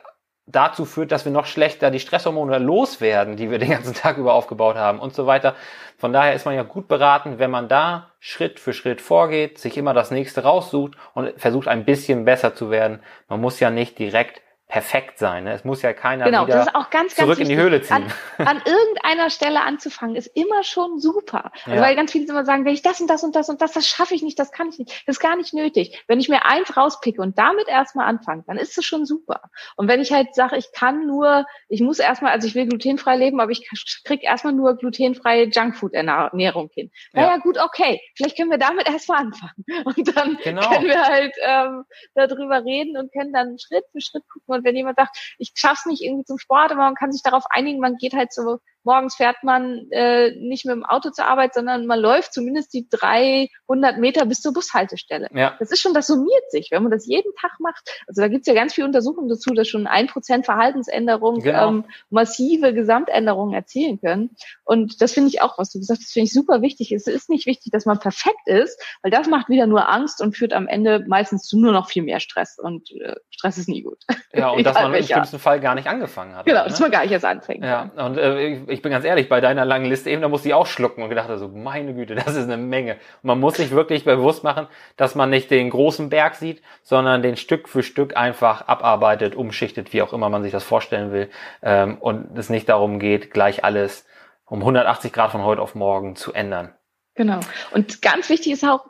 dazu 0.48 0.86
führt, 0.86 1.12
dass 1.12 1.25
wir 1.25 1.32
noch 1.32 1.46
schlechter 1.46 1.92
die 1.92 2.00
Stresshormone 2.00 2.58
loswerden, 2.58 3.36
die 3.36 3.51
wir 3.51 3.60
den 3.60 3.70
ganzen 3.72 3.94
Tag 3.94 4.18
über 4.18 4.34
aufgebaut 4.34 4.77
haben 4.77 5.00
und 5.00 5.13
so 5.13 5.27
weiter. 5.27 5.56
Von 5.98 6.13
daher 6.13 6.34
ist 6.34 6.46
man 6.46 6.56
ja 6.56 6.63
gut 6.63 6.88
beraten, 6.88 7.38
wenn 7.38 7.51
man 7.51 7.68
da 7.68 8.12
Schritt 8.20 8.60
für 8.60 8.74
Schritt 8.74 9.01
vorgeht, 9.01 9.60
sich 9.60 9.77
immer 9.77 9.94
das 9.94 10.10
nächste 10.10 10.44
raussucht 10.44 10.94
und 11.13 11.39
versucht 11.39 11.68
ein 11.68 11.86
bisschen 11.86 12.24
besser 12.25 12.56
zu 12.56 12.72
werden. 12.72 13.01
Man 13.27 13.42
muss 13.42 13.60
ja 13.60 13.70
nicht 13.70 14.00
direkt 14.00 14.42
perfekt 14.67 15.17
sein. 15.17 15.45
Ne? 15.45 15.53
Es 15.53 15.63
muss 15.63 15.81
ja 15.81 15.93
keiner 15.93 16.25
genau, 16.25 16.45
wieder 16.45 16.57
das 16.57 16.67
ist 16.67 16.75
auch 16.75 16.89
ganz, 16.89 17.15
ganz 17.15 17.27
zurück 17.27 17.39
in 17.39 17.47
die 17.47 17.55
Höhle 17.55 17.81
ziehen. 17.81 18.12
An, 18.38 18.47
an 18.47 18.62
irgendeiner 18.65 19.29
Stelle 19.29 19.62
anzufangen 19.62 20.17
ist 20.17 20.27
immer 20.36 20.63
schon 20.63 21.00
super. 21.00 21.51
Also 21.63 21.77
ja. 21.77 21.81
Weil 21.81 21.95
ganz 21.95 22.12
viele 22.12 22.25
immer 22.25 22.43
sagen, 22.43 22.65
wenn 22.65 22.74
ich 22.74 22.81
das 22.81 23.00
und 23.00 23.09
das 23.09 23.24
und 23.24 23.33
das 23.36 23.47
und 23.47 23.62
das, 23.62 23.71
das 23.71 23.88
schaffe 23.88 24.13
ich 24.13 24.24
nicht, 24.24 24.38
das 24.38 24.51
kann 24.51 24.67
ich 24.67 24.77
nicht, 24.77 25.03
das 25.07 25.15
ist 25.15 25.19
gar 25.21 25.38
nicht 25.38 25.53
nötig. 25.53 26.03
Wenn 26.07 26.19
ich 26.19 26.27
mir 26.27 26.43
eins 26.45 26.75
rauspicke 26.75 27.21
und 27.21 27.38
damit 27.38 27.69
erstmal 27.69 28.07
anfange, 28.07 28.43
dann 28.45 28.57
ist 28.57 28.77
es 28.77 28.83
schon 28.83 29.05
super. 29.05 29.43
Und 29.77 29.88
wenn 29.88 30.01
ich 30.01 30.12
halt 30.12 30.36
sage, 30.36 30.57
ich 30.57 30.74
kann 30.74 31.07
nur, 31.07 31.45
ich 31.69 31.79
muss 31.79 32.00
erstmal, 32.00 32.33
also 32.33 32.45
ich 32.45 32.55
will 32.55 32.67
glutenfrei 32.67 33.15
leben, 33.15 33.39
aber 33.39 33.51
ich 33.51 33.69
krieg 34.03 34.24
erstmal 34.24 34.53
nur 34.53 34.75
glutenfreie 34.75 35.45
Junkfood-Ernährung 35.45 36.69
hin. 36.74 36.91
Naja, 37.13 37.29
ja. 37.29 37.38
gut, 37.38 37.57
okay, 37.57 38.01
vielleicht 38.15 38.36
können 38.36 38.51
wir 38.51 38.57
damit 38.57 38.88
erstmal 38.89 39.19
anfangen. 39.19 39.63
Und 39.86 40.17
dann 40.17 40.38
genau. 40.43 40.67
können 40.69 40.88
wir 40.88 41.03
halt 41.03 41.33
ähm, 41.41 41.83
darüber 42.15 42.65
reden 42.65 42.97
und 42.97 43.13
können 43.13 43.31
dann 43.31 43.57
Schritt 43.59 43.86
für 43.93 44.01
Schritt 44.01 44.27
gucken, 44.27 44.56
und 44.57 44.65
wenn 44.65 44.75
jemand 44.75 44.97
sagt, 44.97 45.35
ich 45.37 45.51
schaff's 45.55 45.85
nicht 45.85 46.01
irgendwie 46.01 46.25
zum 46.25 46.37
Sport, 46.37 46.71
aber 46.71 46.81
man 46.81 46.95
kann 46.95 47.11
sich 47.11 47.21
darauf 47.23 47.45
einigen, 47.49 47.79
man 47.79 47.97
geht 47.97 48.13
halt 48.13 48.33
so 48.33 48.59
morgens 48.88 49.15
fährt 49.15 49.44
man 49.44 49.86
äh, 49.91 50.32
nicht 50.32 50.65
mit 50.65 50.74
dem 50.74 50.86
Auto 50.86 51.10
zur 51.10 51.25
Arbeit, 51.25 51.53
sondern 51.53 51.86
man 51.86 52.00
läuft 52.00 52.34
zumindest 52.34 52.74
die 52.74 52.88
300 52.89 54.00
Meter 54.00 54.25
bis 54.25 54.41
zur 54.41 54.53
Bushaltestelle. 54.53 55.27
Ja. 55.34 55.56
Das 55.60 55.72
ist 55.72 55.82
schon, 55.82 55.94
das 55.94 56.08
summiert 56.08 56.50
sich, 56.50 56.70
wenn 56.72 56.84
man 56.84 56.91
das 56.91 57.06
jeden 57.06 57.32
Tag 57.39 57.51
macht. 57.60 57.84
Also 58.08 58.22
da 58.22 58.29
gibt's 58.29 58.48
ja 58.48 58.53
ganz 58.53 58.74
viele 58.74 58.88
Untersuchungen 58.88 59.27
dazu, 59.27 59.53
dass 59.53 59.67
schon 59.67 59.88
ein 59.88 60.08
Prozent 60.08 60.46
Verhaltensänderung 60.46 61.41
genau. 61.41 61.67
ähm, 61.67 61.86
massive 62.10 62.74
Gesamtänderungen 62.74 63.53
erzielen 63.53 64.00
können. 64.00 64.36
Und 64.63 65.01
das 65.01 65.12
finde 65.12 65.29
ich 65.29 65.41
auch, 65.41 65.58
was 65.58 65.70
du 65.70 65.79
gesagt 65.79 66.00
hast, 66.00 66.13
finde 66.13 66.27
ich 66.27 66.34
super 66.34 66.62
wichtig. 66.62 66.94
Es 66.94 67.08
ist 67.08 67.29
nicht 67.29 67.46
wichtig, 67.46 67.74
dass 67.74 67.86
man 67.86 68.00
perfekt 68.00 68.48
ist, 68.48 68.82
weil 69.01 69.12
das 69.12 69.27
macht 69.27 69.50
wieder 69.50 69.67
nur 69.67 69.89
Angst 69.89 70.22
und 70.22 70.38
führt 70.38 70.53
am 70.53 70.67
Ende 70.67 71.03
meistens 71.08 71.44
zu 71.44 71.60
nur 71.60 71.74
noch 71.74 71.89
viel 71.89 72.03
mehr 72.03 72.22
Stress. 72.22 72.58
Und 72.58 72.89
äh, 72.91 73.15
Stress 73.32 73.58
ist 73.58 73.67
nie 73.67 73.82
gut. 73.82 74.00
Ja, 74.34 74.51
und 74.51 74.63
dass 74.65 74.75
man 74.75 74.94
im 74.94 75.03
schlimmsten 75.03 75.39
Fall 75.39 75.60
gar 75.60 75.75
nicht 75.75 75.89
angefangen 75.89 76.36
hat. 76.36 76.46
Genau, 76.46 76.63
ne? 76.63 76.70
dass 76.70 76.79
man 76.79 76.89
gar 76.89 77.01
nicht 77.01 77.12
erst 77.12 77.25
anfängt. 77.25 77.65
Ja, 77.65 77.91
und 77.98 78.17
äh, 78.17 78.48
ich, 78.48 78.76
ich 78.77 78.84
bin 78.84 78.91
ganz 78.91 79.05
ehrlich, 79.05 79.27
bei 79.27 79.41
deiner 79.41 79.65
langen 79.65 79.86
Liste 79.86 80.12
eben, 80.12 80.22
da 80.22 80.29
musste 80.29 80.50
ich 80.50 80.53
auch 80.53 80.67
schlucken 80.67 81.01
und 81.01 81.10
gedacht, 81.10 81.31
also 81.31 81.48
meine 81.48 81.96
Güte, 81.96 82.13
das 82.15 82.36
ist 82.36 82.43
eine 82.43 82.57
Menge. 82.57 82.93
Und 82.93 83.24
man 83.24 83.39
muss 83.39 83.55
sich 83.55 83.72
wirklich 83.72 84.05
bewusst 84.05 84.43
machen, 84.43 84.67
dass 84.98 85.15
man 85.15 85.31
nicht 85.31 85.50
den 85.50 85.72
großen 85.72 86.10
Berg 86.10 86.36
sieht, 86.36 86.62
sondern 86.84 87.24
den 87.24 87.38
Stück 87.38 87.67
für 87.67 87.81
Stück 87.81 88.15
einfach 88.15 88.67
abarbeitet, 88.67 89.36
umschichtet, 89.36 89.93
wie 89.93 90.03
auch 90.03 90.13
immer 90.13 90.29
man 90.29 90.43
sich 90.43 90.51
das 90.51 90.63
vorstellen 90.63 91.12
will. 91.12 91.29
Ähm, 91.63 91.98
und 91.98 92.38
es 92.38 92.50
nicht 92.50 92.69
darum 92.69 93.00
geht, 93.00 93.31
gleich 93.31 93.63
alles 93.63 94.05
um 94.46 94.60
180 94.60 95.12
Grad 95.12 95.31
von 95.31 95.43
heute 95.43 95.62
auf 95.62 95.74
morgen 95.74 96.15
zu 96.15 96.34
ändern. 96.34 96.74
Genau. 97.15 97.39
Und 97.72 98.03
ganz 98.03 98.29
wichtig 98.29 98.53
ist 98.53 98.63
auch, 98.63 98.86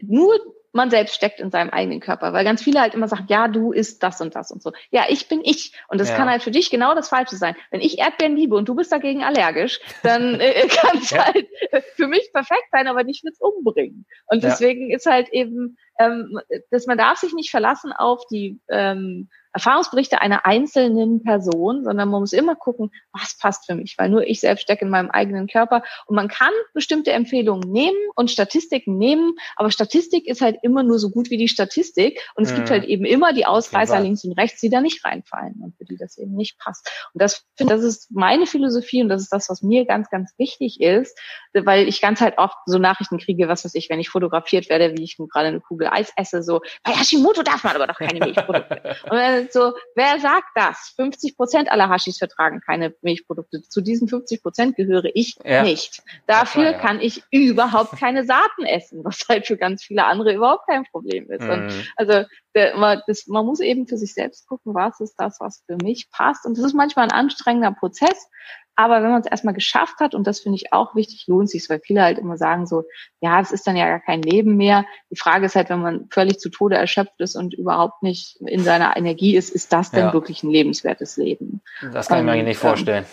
nur 0.00 0.34
man 0.72 0.90
selbst 0.90 1.14
steckt 1.14 1.40
in 1.40 1.50
seinem 1.50 1.70
eigenen 1.70 2.00
Körper, 2.00 2.32
weil 2.32 2.44
ganz 2.44 2.62
viele 2.62 2.80
halt 2.80 2.94
immer 2.94 3.08
sagen, 3.08 3.26
ja, 3.28 3.48
du 3.48 3.72
isst 3.72 4.02
das 4.02 4.20
und 4.20 4.34
das 4.34 4.50
und 4.50 4.62
so. 4.62 4.72
Ja, 4.90 5.04
ich 5.08 5.28
bin 5.28 5.40
ich 5.44 5.72
und 5.88 6.00
das 6.00 6.10
ja. 6.10 6.16
kann 6.16 6.28
halt 6.28 6.42
für 6.42 6.50
dich 6.50 6.70
genau 6.70 6.94
das 6.94 7.08
Falsche 7.08 7.36
sein. 7.36 7.56
Wenn 7.70 7.80
ich 7.80 7.98
Erdbeeren 7.98 8.36
liebe 8.36 8.56
und 8.56 8.68
du 8.68 8.74
bist 8.74 8.92
dagegen 8.92 9.24
allergisch, 9.24 9.80
dann 10.02 10.40
äh, 10.40 10.66
kann 10.68 10.98
es 10.98 11.10
ja. 11.10 11.26
halt 11.26 11.48
für 11.96 12.06
mich 12.06 12.30
perfekt 12.32 12.68
sein, 12.72 12.86
aber 12.86 13.04
dich 13.04 13.22
wird's 13.24 13.40
umbringen. 13.40 14.06
Und 14.26 14.44
deswegen 14.44 14.90
ja. 14.90 14.96
ist 14.96 15.06
halt 15.06 15.28
eben, 15.30 15.76
ähm, 16.00 16.40
dass 16.70 16.86
man 16.86 16.98
darf 16.98 17.18
sich 17.18 17.34
nicht 17.34 17.50
verlassen 17.50 17.92
auf 17.92 18.26
die 18.30 18.58
ähm, 18.68 19.28
Erfahrungsberichte 19.52 20.20
einer 20.20 20.46
einzelnen 20.46 21.22
Person, 21.22 21.84
sondern 21.84 22.08
man 22.08 22.20
muss 22.20 22.32
immer 22.32 22.54
gucken, 22.54 22.90
was 23.12 23.36
passt 23.36 23.66
für 23.66 23.74
mich, 23.74 23.96
weil 23.98 24.08
nur 24.08 24.26
ich 24.26 24.40
selbst 24.40 24.62
stecke 24.62 24.84
in 24.84 24.90
meinem 24.90 25.10
eigenen 25.10 25.48
Körper 25.48 25.82
und 26.06 26.14
man 26.14 26.28
kann 26.28 26.52
bestimmte 26.72 27.12
Empfehlungen 27.12 27.70
nehmen 27.70 27.98
und 28.14 28.30
Statistiken 28.30 28.96
nehmen, 28.96 29.34
aber 29.56 29.70
Statistik 29.70 30.26
ist 30.26 30.40
halt 30.40 30.58
immer 30.62 30.82
nur 30.82 30.98
so 30.98 31.10
gut 31.10 31.30
wie 31.30 31.36
die 31.36 31.48
Statistik 31.48 32.20
und 32.36 32.44
es 32.44 32.52
mhm. 32.52 32.56
gibt 32.56 32.70
halt 32.70 32.84
eben 32.84 33.04
immer 33.04 33.32
die 33.32 33.46
Ausreißer 33.46 34.00
links 34.00 34.24
und 34.24 34.38
rechts, 34.38 34.60
die 34.60 34.70
da 34.70 34.80
nicht 34.80 35.04
reinfallen 35.04 35.60
und 35.62 35.76
für 35.76 35.84
die 35.84 35.96
das 35.96 36.16
eben 36.16 36.34
nicht 36.34 36.58
passt. 36.58 36.88
Und 37.12 37.20
das 37.20 37.44
finde, 37.56 37.74
das 37.74 37.84
ist 37.84 38.10
meine 38.12 38.46
Philosophie 38.46 39.02
und 39.02 39.08
das 39.08 39.22
ist 39.22 39.32
das, 39.32 39.48
was 39.48 39.62
mir 39.62 39.84
ganz, 39.84 40.10
ganz 40.10 40.32
wichtig 40.38 40.80
ist, 40.80 41.18
weil 41.54 41.88
ich 41.88 42.00
ganz 42.00 42.20
halt 42.20 42.38
oft 42.38 42.56
so 42.66 42.78
Nachrichten 42.78 43.18
kriege, 43.18 43.48
was 43.48 43.64
weiß 43.64 43.74
ich, 43.74 43.90
wenn 43.90 44.00
ich 44.00 44.08
fotografiert 44.08 44.68
werde, 44.68 44.96
wie 44.96 45.04
ich 45.04 45.16
gerade 45.16 45.48
eine 45.48 45.60
Kugel 45.60 45.88
Eis 45.88 46.12
esse, 46.16 46.42
so, 46.42 46.60
bei 46.84 46.92
Hashimoto 46.92 47.42
darf 47.42 47.64
man 47.64 47.74
aber 47.74 47.86
doch 47.86 47.98
keine 47.98 48.20
Milchprodukte. 48.20 48.96
und 49.10 49.52
so, 49.52 49.72
wer 49.94 50.18
sagt 50.20 50.48
das? 50.54 50.92
50 50.96 51.36
Prozent 51.36 51.70
aller 51.70 51.88
Hashis 51.88 52.18
vertragen 52.18 52.60
keine 52.64 52.94
Milchprodukte. 53.02 53.62
Zu 53.62 53.80
diesen 53.80 54.08
50 54.08 54.42
Prozent 54.42 54.76
gehöre 54.76 55.10
ich 55.14 55.36
ja. 55.44 55.62
nicht. 55.62 56.02
Dafür 56.26 56.64
war, 56.64 56.72
ja. 56.72 56.78
kann 56.78 57.00
ich 57.00 57.22
überhaupt 57.30 57.98
keine 57.98 58.24
Saaten 58.24 58.64
essen, 58.64 59.04
was 59.04 59.26
halt 59.28 59.46
für 59.46 59.56
ganz 59.56 59.84
viele 59.84 60.04
andere 60.04 60.34
überhaupt 60.34 60.66
kein 60.68 60.84
Problem 60.84 61.30
ist. 61.30 61.42
Mhm. 61.42 61.70
also 61.96 62.24
der, 62.54 62.76
man, 62.76 63.00
das, 63.06 63.26
man 63.26 63.46
muss 63.46 63.60
eben 63.60 63.86
für 63.86 63.96
sich 63.96 64.14
selbst 64.14 64.46
gucken, 64.48 64.74
was 64.74 65.00
ist 65.00 65.14
das, 65.18 65.38
was 65.40 65.62
für 65.66 65.76
mich 65.82 66.10
passt. 66.10 66.46
Und 66.46 66.58
das 66.58 66.64
ist 66.64 66.74
manchmal 66.74 67.06
ein 67.06 67.12
anstrengender 67.12 67.72
Prozess, 67.72 68.28
aber 68.76 69.02
wenn 69.02 69.10
man 69.10 69.20
es 69.20 69.26
erstmal 69.26 69.52
geschafft 69.52 70.00
hat, 70.00 70.14
und 70.14 70.26
das 70.26 70.40
finde 70.40 70.56
ich 70.56 70.72
auch 70.72 70.94
wichtig, 70.94 71.26
lohnt 71.26 71.50
sich 71.50 71.68
weil 71.68 71.80
viele 71.80 72.02
halt 72.02 72.18
immer 72.18 72.38
sagen 72.38 72.66
so, 72.66 72.84
ja, 73.20 73.38
das 73.38 73.52
ist 73.52 73.66
dann 73.66 73.76
ja 73.76 73.86
gar 73.86 74.00
kein 74.00 74.22
Leben 74.22 74.56
mehr. 74.56 74.86
Die 75.10 75.18
Frage 75.18 75.46
ist 75.46 75.54
halt, 75.54 75.68
wenn 75.68 75.82
man 75.82 76.08
völlig 76.10 76.38
zu 76.38 76.48
Tode 76.48 76.76
erschöpft 76.76 77.20
ist 77.20 77.36
und 77.36 77.52
überhaupt 77.52 78.02
nicht 78.02 78.40
in 78.40 78.64
seiner 78.64 78.96
Energie 78.96 79.36
ist, 79.36 79.50
ist 79.50 79.72
das 79.72 79.90
denn 79.90 80.06
ja. 80.06 80.12
wirklich 80.14 80.42
ein 80.42 80.50
lebenswertes 80.50 81.18
Leben? 81.18 81.60
Das 81.92 82.08
kann 82.08 82.20
ich 82.20 82.24
mir 82.24 82.36
ähm, 82.36 82.44
nicht 82.46 82.58
vorstellen. 82.58 83.04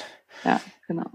Ja, 0.45 0.61
genau. 0.87 1.07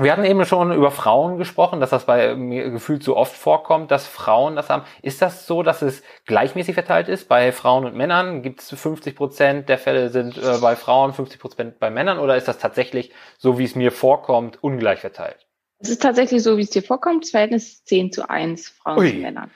Wir 0.00 0.12
hatten 0.12 0.24
eben 0.24 0.44
schon 0.44 0.72
über 0.72 0.90
Frauen 0.90 1.38
gesprochen, 1.38 1.80
dass 1.80 1.90
das 1.90 2.04
bei 2.06 2.34
mir 2.34 2.70
gefühlt 2.70 3.02
so 3.02 3.16
oft 3.16 3.36
vorkommt, 3.36 3.90
dass 3.90 4.06
Frauen 4.06 4.56
das 4.56 4.70
haben. 4.70 4.84
Ist 5.02 5.22
das 5.22 5.46
so, 5.46 5.62
dass 5.62 5.82
es 5.82 6.02
gleichmäßig 6.26 6.74
verteilt 6.74 7.08
ist 7.08 7.28
bei 7.28 7.52
Frauen 7.52 7.84
und 7.84 7.96
Männern? 7.96 8.42
Gibt 8.42 8.60
es 8.60 8.68
50 8.68 9.16
Prozent 9.16 9.68
der 9.68 9.78
Fälle 9.78 10.10
sind 10.10 10.36
äh, 10.38 10.58
bei 10.60 10.76
Frauen, 10.76 11.12
50 11.12 11.40
Prozent 11.40 11.78
bei 11.78 11.90
Männern? 11.90 12.18
Oder 12.18 12.36
ist 12.36 12.48
das 12.48 12.58
tatsächlich 12.58 13.12
so, 13.38 13.58
wie 13.58 13.64
es 13.64 13.74
mir 13.74 13.92
vorkommt, 13.92 14.62
ungleich 14.62 15.00
verteilt? 15.00 15.46
Es 15.80 15.90
ist 15.90 16.02
tatsächlich 16.02 16.42
so, 16.42 16.56
wie 16.56 16.62
es 16.62 16.70
dir 16.70 16.82
vorkommt. 16.82 17.24
Das 17.24 17.30
Verhältnis 17.30 17.68
ist 17.68 17.88
10 17.88 18.12
zu 18.12 18.28
1 18.28 18.68
Frauen 18.68 18.98
Ui. 18.98 19.10
zu 19.10 19.16
Männern. 19.16 19.50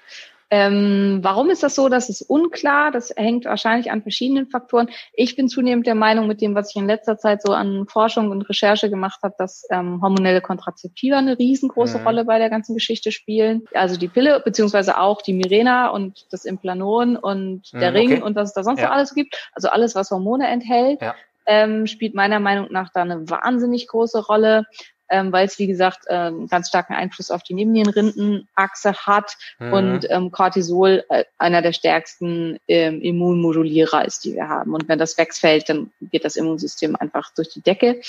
Ähm, 0.54 1.20
warum 1.22 1.48
ist 1.48 1.62
das 1.62 1.74
so? 1.74 1.88
Das 1.88 2.10
ist 2.10 2.20
unklar. 2.20 2.90
Das 2.90 3.10
hängt 3.16 3.46
wahrscheinlich 3.46 3.90
an 3.90 4.02
verschiedenen 4.02 4.48
Faktoren. 4.48 4.90
Ich 5.14 5.34
bin 5.34 5.48
zunehmend 5.48 5.86
der 5.86 5.94
Meinung, 5.94 6.26
mit 6.26 6.42
dem, 6.42 6.54
was 6.54 6.68
ich 6.68 6.76
in 6.76 6.86
letzter 6.86 7.16
Zeit 7.16 7.40
so 7.40 7.54
an 7.54 7.86
Forschung 7.88 8.30
und 8.30 8.42
Recherche 8.42 8.90
gemacht 8.90 9.20
habe, 9.22 9.34
dass 9.38 9.66
ähm, 9.70 10.02
hormonelle 10.02 10.42
Kontrazeptiva 10.42 11.16
eine 11.16 11.38
riesengroße 11.38 12.00
mhm. 12.00 12.06
Rolle 12.06 12.24
bei 12.26 12.38
der 12.38 12.50
ganzen 12.50 12.74
Geschichte 12.74 13.12
spielen. 13.12 13.64
Also 13.72 13.98
die 13.98 14.08
Pille, 14.08 14.42
beziehungsweise 14.44 14.98
auch 14.98 15.22
die 15.22 15.32
Mirena 15.32 15.88
und 15.88 16.26
das 16.30 16.44
Implanon 16.44 17.16
und 17.16 17.72
der 17.72 17.90
mhm, 17.90 17.96
Ring 17.96 18.12
okay. 18.12 18.22
und 18.22 18.36
was 18.36 18.50
es 18.50 18.54
da 18.54 18.62
sonst 18.62 18.80
ja. 18.80 18.88
noch 18.88 18.94
alles 18.94 19.14
gibt. 19.14 19.34
Also 19.54 19.70
alles, 19.70 19.94
was 19.94 20.10
Hormone 20.10 20.46
enthält. 20.48 21.00
Ja. 21.00 21.14
Ähm, 21.46 21.86
spielt 21.86 22.14
meiner 22.14 22.40
Meinung 22.40 22.68
nach 22.70 22.90
da 22.92 23.00
eine 23.00 23.28
wahnsinnig 23.30 23.88
große 23.88 24.26
Rolle 24.26 24.66
ähm, 25.12 25.30
weil 25.30 25.46
es, 25.46 25.58
wie 25.58 25.66
gesagt, 25.66 26.06
äh, 26.06 26.14
einen 26.14 26.48
ganz 26.48 26.68
starken 26.68 26.94
Einfluss 26.94 27.30
auf 27.30 27.42
die 27.42 27.54
Nebennierenrindenachse 27.54 28.94
hat 28.94 29.36
mhm. 29.58 29.72
und 29.72 30.10
ähm, 30.10 30.32
Cortisol 30.32 31.04
äh, 31.10 31.24
einer 31.38 31.60
der 31.60 31.72
stärksten 31.72 32.58
ähm, 32.66 33.00
Immunmodulierer 33.00 34.04
ist, 34.04 34.24
die 34.24 34.34
wir 34.34 34.48
haben. 34.48 34.74
Und 34.74 34.88
wenn 34.88 34.98
das 34.98 35.18
wegfällt, 35.18 35.68
dann 35.68 35.92
geht 36.00 36.24
das 36.24 36.36
Immunsystem 36.36 36.96
einfach 36.96 37.30
durch 37.34 37.50
die 37.50 37.60
Decke. 37.60 38.00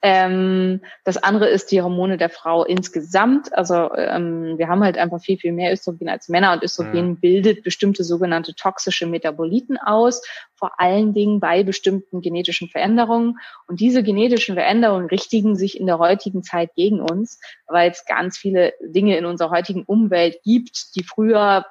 Ähm, 0.00 0.80
das 1.04 1.16
andere 1.16 1.48
ist 1.48 1.72
die 1.72 1.82
Hormone 1.82 2.18
der 2.18 2.30
Frau 2.30 2.64
insgesamt. 2.64 3.52
Also 3.52 3.92
ähm, 3.94 4.56
wir 4.56 4.68
haben 4.68 4.84
halt 4.84 4.96
einfach 4.96 5.20
viel, 5.20 5.38
viel 5.38 5.52
mehr 5.52 5.72
Östrogen 5.72 6.08
als 6.08 6.28
Männer 6.28 6.52
und 6.52 6.62
Östrogen 6.62 7.10
mhm. 7.10 7.20
bildet 7.20 7.64
bestimmte 7.64 8.04
sogenannte 8.04 8.54
toxische 8.54 9.06
Metaboliten 9.06 9.76
aus, 9.76 10.22
vor 10.54 10.72
allen 10.78 11.14
Dingen 11.14 11.40
bei 11.40 11.64
bestimmten 11.64 12.20
genetischen 12.20 12.68
Veränderungen. 12.68 13.38
Und 13.66 13.80
diese 13.80 14.04
genetischen 14.04 14.54
Veränderungen 14.54 15.06
richtigen 15.06 15.56
sich 15.56 15.80
in 15.80 15.86
der 15.86 15.98
heutigen 15.98 16.44
Zeit 16.44 16.74
gegen 16.76 17.00
uns, 17.00 17.40
weil 17.66 17.90
es 17.90 18.04
ganz 18.04 18.38
viele 18.38 18.74
Dinge 18.80 19.16
in 19.16 19.26
unserer 19.26 19.50
heutigen 19.50 19.82
Umwelt 19.84 20.38
gibt, 20.44 20.94
die 20.94 21.02
früher 21.02 21.66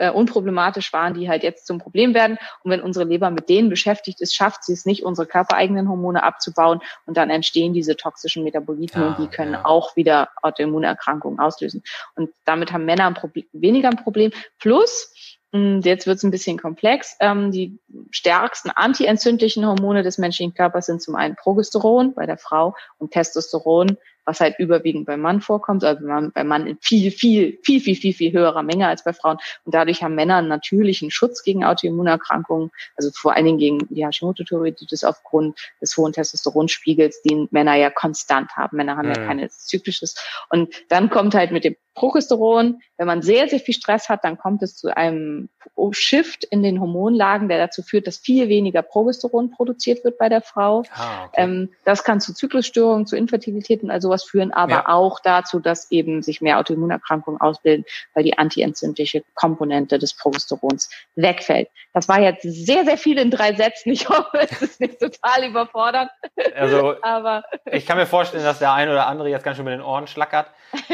äh, 0.00 0.10
unproblematisch 0.10 0.92
waren, 0.92 1.14
die 1.14 1.28
halt 1.28 1.42
jetzt 1.42 1.66
zum 1.66 1.78
Problem 1.78 2.14
werden. 2.14 2.38
Und 2.62 2.70
wenn 2.70 2.80
unsere 2.80 3.04
Leber 3.04 3.30
mit 3.30 3.48
denen 3.48 3.68
beschäftigt 3.68 4.20
ist, 4.20 4.34
schafft 4.34 4.64
sie 4.64 4.72
es 4.72 4.86
nicht, 4.86 5.04
unsere 5.04 5.26
körpereigenen 5.26 5.88
Hormone 5.88 6.22
abzubauen 6.22 6.80
und 7.06 7.16
dann 7.16 7.30
entstehen 7.30 7.74
diese 7.74 7.96
toxischen 7.96 8.42
Metaboliten 8.42 9.02
ja, 9.02 9.08
und 9.08 9.18
die 9.18 9.28
können 9.28 9.52
ja. 9.52 9.64
auch 9.64 9.94
wieder 9.96 10.30
Autoimmunerkrankungen 10.42 11.38
auslösen. 11.38 11.82
Und 12.14 12.30
damit 12.44 12.72
haben 12.72 12.86
Männer 12.86 13.06
ein 13.06 13.14
Problem, 13.14 13.46
weniger 13.52 13.90
ein 13.90 14.02
Problem. 14.02 14.32
Plus, 14.58 15.12
Jetzt 15.52 16.06
wird 16.06 16.18
es 16.18 16.22
ein 16.22 16.30
bisschen 16.30 16.58
komplex. 16.60 17.16
Ähm, 17.18 17.50
die 17.50 17.80
stärksten 18.12 18.70
antientzündlichen 18.70 19.66
Hormone 19.66 20.04
des 20.04 20.16
menschlichen 20.16 20.54
Körpers 20.54 20.86
sind 20.86 21.02
zum 21.02 21.16
einen 21.16 21.34
Progesteron 21.34 22.14
bei 22.14 22.24
der 22.24 22.38
Frau 22.38 22.76
und 22.98 23.10
Testosteron 23.10 23.96
was 24.24 24.40
halt 24.40 24.58
überwiegend 24.58 25.06
beim 25.06 25.20
Mann 25.20 25.40
vorkommt, 25.40 25.84
also 25.84 26.06
beim 26.06 26.46
Mann 26.46 26.66
in 26.66 26.78
viel, 26.80 27.10
viel, 27.10 27.58
viel, 27.62 27.80
viel, 27.80 27.96
viel, 27.96 28.14
viel 28.14 28.32
höherer 28.32 28.62
Menge 28.62 28.86
als 28.88 29.04
bei 29.04 29.12
Frauen. 29.12 29.38
Und 29.64 29.74
dadurch 29.74 30.02
haben 30.02 30.14
Männer 30.14 30.36
einen 30.36 30.48
natürlichen 30.48 31.10
Schutz 31.10 31.42
gegen 31.42 31.64
Autoimmunerkrankungen, 31.64 32.70
also 32.96 33.10
vor 33.14 33.34
allen 33.34 33.46
Dingen 33.46 33.58
gegen 33.58 33.78
die 33.88 34.04
Hashimoto-Thyreoiditis 34.04 35.04
aufgrund 35.04 35.58
des 35.80 35.96
hohen 35.96 36.12
Testosteronspiegels, 36.12 37.22
den 37.22 37.48
Männer 37.50 37.74
ja 37.74 37.90
konstant 37.90 38.50
haben. 38.56 38.76
Männer 38.76 38.96
haben 38.96 39.08
mhm. 39.08 39.14
ja 39.14 39.26
keine 39.26 39.48
zyklisches. 39.48 40.14
Und 40.48 40.74
dann 40.88 41.10
kommt 41.10 41.34
halt 41.34 41.50
mit 41.50 41.64
dem 41.64 41.76
Progesteron, 41.94 42.80
wenn 42.96 43.06
man 43.06 43.20
sehr, 43.20 43.48
sehr 43.48 43.60
viel 43.60 43.74
Stress 43.74 44.08
hat, 44.08 44.24
dann 44.24 44.38
kommt 44.38 44.62
es 44.62 44.76
zu 44.76 44.96
einem 44.96 45.48
Shift 45.90 46.44
in 46.44 46.62
den 46.62 46.80
Hormonlagen, 46.80 47.48
der 47.48 47.58
dazu 47.58 47.82
führt, 47.82 48.06
dass 48.06 48.18
viel 48.18 48.48
weniger 48.48 48.82
Progesteron 48.82 49.50
produziert 49.50 50.04
wird 50.04 50.16
bei 50.16 50.28
der 50.28 50.40
Frau. 50.40 50.84
Ah, 50.92 51.26
okay. 51.26 51.42
ähm, 51.42 51.70
das 51.84 52.04
kann 52.04 52.20
zu 52.20 52.32
Zyklusstörungen, 52.32 53.06
zu 53.06 53.16
Infertilität 53.16 53.82
und 53.82 53.90
all 53.90 54.00
sowas 54.10 54.24
führen, 54.24 54.52
aber 54.52 54.72
ja. 54.72 54.88
auch 54.88 55.20
dazu, 55.20 55.60
dass 55.60 55.90
eben 55.90 56.22
sich 56.22 56.40
mehr 56.40 56.58
Autoimmunerkrankungen 56.58 57.40
ausbilden, 57.40 57.84
weil 58.14 58.24
die 58.24 58.36
antientzündliche 58.36 59.22
Komponente 59.34 59.98
des 59.98 60.14
Progesterons 60.14 60.90
wegfällt. 61.14 61.68
Das 61.92 62.08
war 62.08 62.20
jetzt 62.20 62.42
sehr, 62.42 62.84
sehr 62.84 62.96
viel 62.96 63.18
in 63.18 63.30
drei 63.30 63.54
Sätzen. 63.54 63.90
Ich 63.90 64.08
hoffe, 64.08 64.38
es 64.40 64.62
ist 64.62 64.80
nicht 64.80 64.98
total 64.98 65.48
überfordernd. 65.48 66.10
Also, 66.56 66.94
aber 67.02 67.44
ich 67.70 67.86
kann 67.86 67.96
mir 67.96 68.06
vorstellen, 68.06 68.44
dass 68.44 68.58
der 68.58 68.72
eine 68.72 68.90
oder 68.90 69.06
andere 69.06 69.28
jetzt 69.28 69.44
ganz 69.44 69.56
schön 69.56 69.64
mit 69.64 69.74
den 69.74 69.82
Ohren 69.82 70.06
schlackert. 70.06 70.46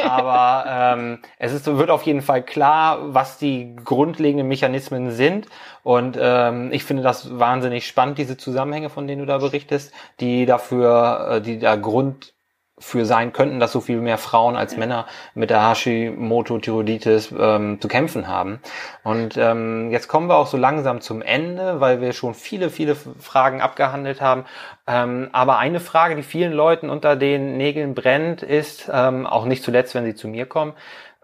Aber 0.02 0.64
ähm, 0.68 1.22
es 1.38 1.52
ist, 1.52 1.66
wird 1.66 1.90
auf 1.90 2.02
jeden 2.02 2.22
Fall 2.22 2.42
klar, 2.42 3.14
was 3.14 3.38
die 3.38 3.76
grundlegenden 3.76 4.48
Mechanismen 4.48 5.10
sind. 5.10 5.46
Und 5.82 6.18
ähm, 6.20 6.70
ich 6.72 6.84
finde 6.84 7.02
das 7.02 7.38
wahnsinnig 7.38 7.86
spannend, 7.86 8.18
diese 8.18 8.36
Zusammenhänge, 8.36 8.90
von 8.90 9.06
denen 9.06 9.20
du 9.20 9.26
da 9.26 9.38
berichtest, 9.38 9.92
die 10.20 10.46
dafür, 10.46 11.28
äh, 11.30 11.40
die 11.40 11.58
da 11.58 11.76
Grund 11.76 12.34
für 12.78 13.06
sein 13.06 13.32
könnten, 13.32 13.58
dass 13.58 13.72
so 13.72 13.80
viel 13.80 14.00
mehr 14.02 14.18
Frauen 14.18 14.54
als 14.54 14.76
Männer 14.76 15.06
mit 15.34 15.48
der 15.48 15.62
Hashimoto-Thyreoiditis 15.62 17.32
ähm, 17.38 17.80
zu 17.80 17.88
kämpfen 17.88 18.28
haben. 18.28 18.60
Und 19.02 19.38
ähm, 19.38 19.90
jetzt 19.90 20.08
kommen 20.08 20.28
wir 20.28 20.36
auch 20.36 20.46
so 20.46 20.58
langsam 20.58 21.00
zum 21.00 21.22
Ende, 21.22 21.80
weil 21.80 22.02
wir 22.02 22.12
schon 22.12 22.34
viele, 22.34 22.68
viele 22.68 22.94
Fragen 22.94 23.62
abgehandelt 23.62 24.20
haben. 24.20 24.44
Ähm, 24.86 25.30
aber 25.32 25.56
eine 25.58 25.80
Frage, 25.80 26.16
die 26.16 26.22
vielen 26.22 26.52
Leuten 26.52 26.90
unter 26.90 27.16
den 27.16 27.56
Nägeln 27.56 27.94
brennt, 27.94 28.42
ist, 28.42 28.90
ähm, 28.92 29.26
auch 29.26 29.46
nicht 29.46 29.62
zuletzt, 29.62 29.94
wenn 29.94 30.04
sie 30.04 30.14
zu 30.14 30.28
mir 30.28 30.44
kommen, 30.44 30.74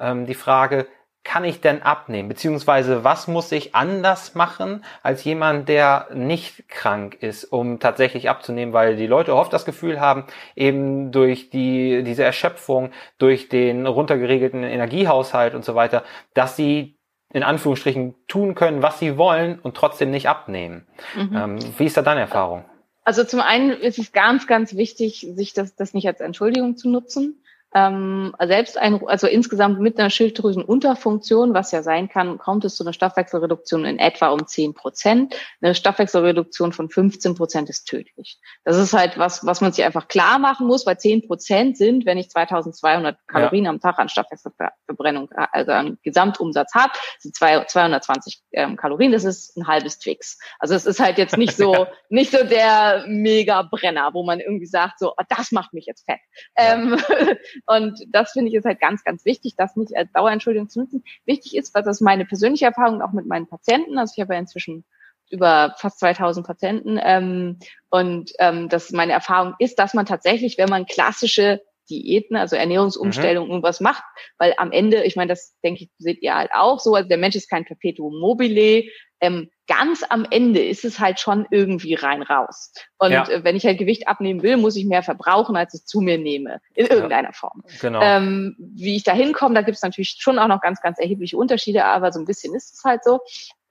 ähm, 0.00 0.24
die 0.24 0.34
Frage, 0.34 0.86
kann 1.24 1.44
ich 1.44 1.60
denn 1.60 1.82
abnehmen? 1.82 2.28
Beziehungsweise 2.28 3.04
was 3.04 3.28
muss 3.28 3.52
ich 3.52 3.74
anders 3.74 4.34
machen 4.34 4.84
als 5.02 5.22
jemand, 5.24 5.68
der 5.68 6.08
nicht 6.12 6.68
krank 6.68 7.16
ist, 7.20 7.44
um 7.44 7.78
tatsächlich 7.78 8.28
abzunehmen? 8.28 8.72
Weil 8.72 8.96
die 8.96 9.06
Leute 9.06 9.34
oft 9.34 9.52
das 9.52 9.64
Gefühl 9.64 10.00
haben, 10.00 10.24
eben 10.56 11.12
durch 11.12 11.50
die, 11.50 12.02
diese 12.02 12.24
Erschöpfung, 12.24 12.90
durch 13.18 13.48
den 13.48 13.86
runtergeregelten 13.86 14.64
Energiehaushalt 14.64 15.54
und 15.54 15.64
so 15.64 15.74
weiter, 15.74 16.02
dass 16.34 16.56
sie 16.56 16.98
in 17.32 17.42
Anführungsstrichen 17.42 18.14
tun 18.26 18.54
können, 18.54 18.82
was 18.82 18.98
sie 18.98 19.16
wollen 19.16 19.58
und 19.58 19.76
trotzdem 19.76 20.10
nicht 20.10 20.28
abnehmen. 20.28 20.86
Mhm. 21.14 21.36
Ähm, 21.36 21.58
wie 21.78 21.86
ist 21.86 21.96
da 21.96 22.02
deine 22.02 22.20
Erfahrung? 22.20 22.64
Also 23.04 23.24
zum 23.24 23.40
einen 23.40 23.70
ist 23.70 23.98
es 23.98 24.12
ganz, 24.12 24.46
ganz 24.46 24.76
wichtig, 24.76 25.26
sich 25.34 25.54
das, 25.54 25.74
das 25.74 25.94
nicht 25.94 26.06
als 26.06 26.20
Entschuldigung 26.20 26.76
zu 26.76 26.88
nutzen 26.88 27.42
ähm, 27.74 28.34
selbst 28.44 28.76
ein, 28.76 29.06
also 29.06 29.26
insgesamt 29.26 29.80
mit 29.80 29.98
einer 29.98 30.10
Schilddrüsenunterfunktion, 30.10 31.54
was 31.54 31.72
ja 31.72 31.82
sein 31.82 32.08
kann, 32.08 32.38
kommt 32.38 32.64
es 32.64 32.76
zu 32.76 32.84
einer 32.84 32.92
Stoffwechselreduktion 32.92 33.84
in 33.84 33.98
etwa 33.98 34.28
um 34.28 34.46
10 34.46 34.74
Prozent. 34.74 35.34
Eine 35.60 35.74
Stoffwechselreduktion 35.74 36.72
von 36.72 36.90
15 36.90 37.34
Prozent 37.34 37.70
ist 37.70 37.84
tödlich. 37.84 38.38
Das 38.64 38.76
ist 38.76 38.92
halt 38.92 39.18
was, 39.18 39.46
was 39.46 39.60
man 39.60 39.72
sich 39.72 39.84
einfach 39.84 40.08
klar 40.08 40.38
machen 40.38 40.66
muss, 40.66 40.86
weil 40.86 40.98
10 40.98 41.26
Prozent 41.26 41.78
sind, 41.78 42.04
wenn 42.04 42.18
ich 42.18 42.28
2200 42.28 43.16
Kalorien 43.26 43.64
ja. 43.64 43.70
am 43.70 43.80
Tag 43.80 43.98
an 43.98 44.08
Stoffwechselverbrennung, 44.08 45.30
also 45.32 45.72
an 45.72 45.98
Gesamtumsatz 46.02 46.74
habe, 46.74 46.92
sind 47.18 47.34
220 47.34 48.42
ähm, 48.52 48.76
Kalorien, 48.76 49.12
das 49.12 49.24
ist 49.24 49.56
ein 49.56 49.66
halbes 49.66 49.98
Twix. 49.98 50.38
Also 50.58 50.74
es 50.74 50.84
ist 50.84 51.00
halt 51.00 51.16
jetzt 51.16 51.38
nicht 51.38 51.56
so, 51.56 51.86
nicht 52.10 52.32
so 52.32 52.44
der 52.44 53.04
Mega-Brenner, 53.06 54.10
wo 54.12 54.24
man 54.24 54.40
irgendwie 54.40 54.66
sagt, 54.66 54.98
so, 54.98 55.12
oh, 55.12 55.24
das 55.28 55.52
macht 55.52 55.72
mich 55.72 55.86
jetzt 55.86 56.04
fett. 56.04 56.20
Ja. 56.58 56.74
Ähm, 56.74 56.98
und 57.66 57.98
das 58.08 58.32
finde 58.32 58.50
ich 58.50 58.56
ist 58.56 58.64
halt 58.64 58.80
ganz, 58.80 59.04
ganz 59.04 59.24
wichtig, 59.24 59.54
das 59.56 59.76
nicht 59.76 59.96
als 59.96 60.10
Dauerentschuldigung 60.12 60.68
zu 60.68 60.80
nutzen. 60.80 61.04
Wichtig 61.24 61.56
ist, 61.56 61.74
was 61.74 61.84
das 61.84 62.00
meine 62.00 62.24
persönliche 62.24 62.66
Erfahrung 62.66 63.02
auch 63.02 63.12
mit 63.12 63.26
meinen 63.26 63.46
Patienten, 63.46 63.98
also 63.98 64.12
ich 64.16 64.20
habe 64.20 64.34
ja 64.34 64.40
inzwischen 64.40 64.84
über 65.30 65.74
fast 65.78 65.98
2000 66.00 66.46
Patienten 66.46 67.00
ähm, 67.02 67.58
und 67.88 68.32
ähm, 68.38 68.68
das 68.68 68.92
meine 68.92 69.12
Erfahrung 69.12 69.54
ist, 69.58 69.78
dass 69.78 69.94
man 69.94 70.04
tatsächlich, 70.04 70.58
wenn 70.58 70.68
man 70.68 70.84
klassische 70.84 71.62
Diäten, 71.90 72.36
also 72.36 72.56
Ernährungsumstellungen 72.56 73.48
mhm. 73.48 73.52
irgendwas 73.54 73.80
macht, 73.80 74.02
weil 74.38 74.54
am 74.56 74.72
Ende, 74.72 75.04
ich 75.04 75.16
meine, 75.16 75.30
das 75.30 75.56
denke 75.62 75.84
ich, 75.84 75.90
seht 75.98 76.22
ihr 76.22 76.34
halt 76.34 76.50
auch 76.54 76.80
so, 76.80 76.94
also 76.94 77.08
der 77.08 77.18
Mensch 77.18 77.36
ist 77.36 77.50
kein 77.50 77.64
Perpetuum 77.64 78.18
mobile, 78.18 78.84
ähm, 79.20 79.50
ganz 79.68 80.02
am 80.08 80.26
Ende 80.28 80.60
ist 80.60 80.84
es 80.84 80.98
halt 80.98 81.20
schon 81.20 81.46
irgendwie 81.50 81.94
rein 81.94 82.22
raus. 82.22 82.72
Und 82.98 83.12
ja. 83.12 83.28
äh, 83.28 83.44
wenn 83.44 83.54
ich 83.54 83.64
halt 83.64 83.78
Gewicht 83.78 84.08
abnehmen 84.08 84.42
will, 84.42 84.56
muss 84.56 84.76
ich 84.76 84.84
mehr 84.84 85.04
verbrauchen, 85.04 85.56
als 85.56 85.74
ich 85.74 85.84
zu 85.84 86.00
mir 86.00 86.18
nehme, 86.18 86.60
in 86.74 86.86
irgendeiner 86.86 87.28
ja. 87.28 87.32
Form. 87.32 87.62
Genau. 87.80 88.00
Ähm, 88.02 88.56
wie 88.58 88.96
ich 88.96 89.04
da 89.04 89.12
hinkomme, 89.12 89.54
da 89.54 89.62
gibt 89.62 89.76
es 89.76 89.82
natürlich 89.82 90.16
schon 90.18 90.40
auch 90.40 90.48
noch 90.48 90.60
ganz, 90.60 90.80
ganz 90.80 90.98
erhebliche 90.98 91.36
Unterschiede, 91.36 91.84
aber 91.84 92.10
so 92.10 92.18
ein 92.18 92.26
bisschen 92.26 92.54
ist 92.54 92.74
es 92.74 92.82
halt 92.84 93.04
so. 93.04 93.20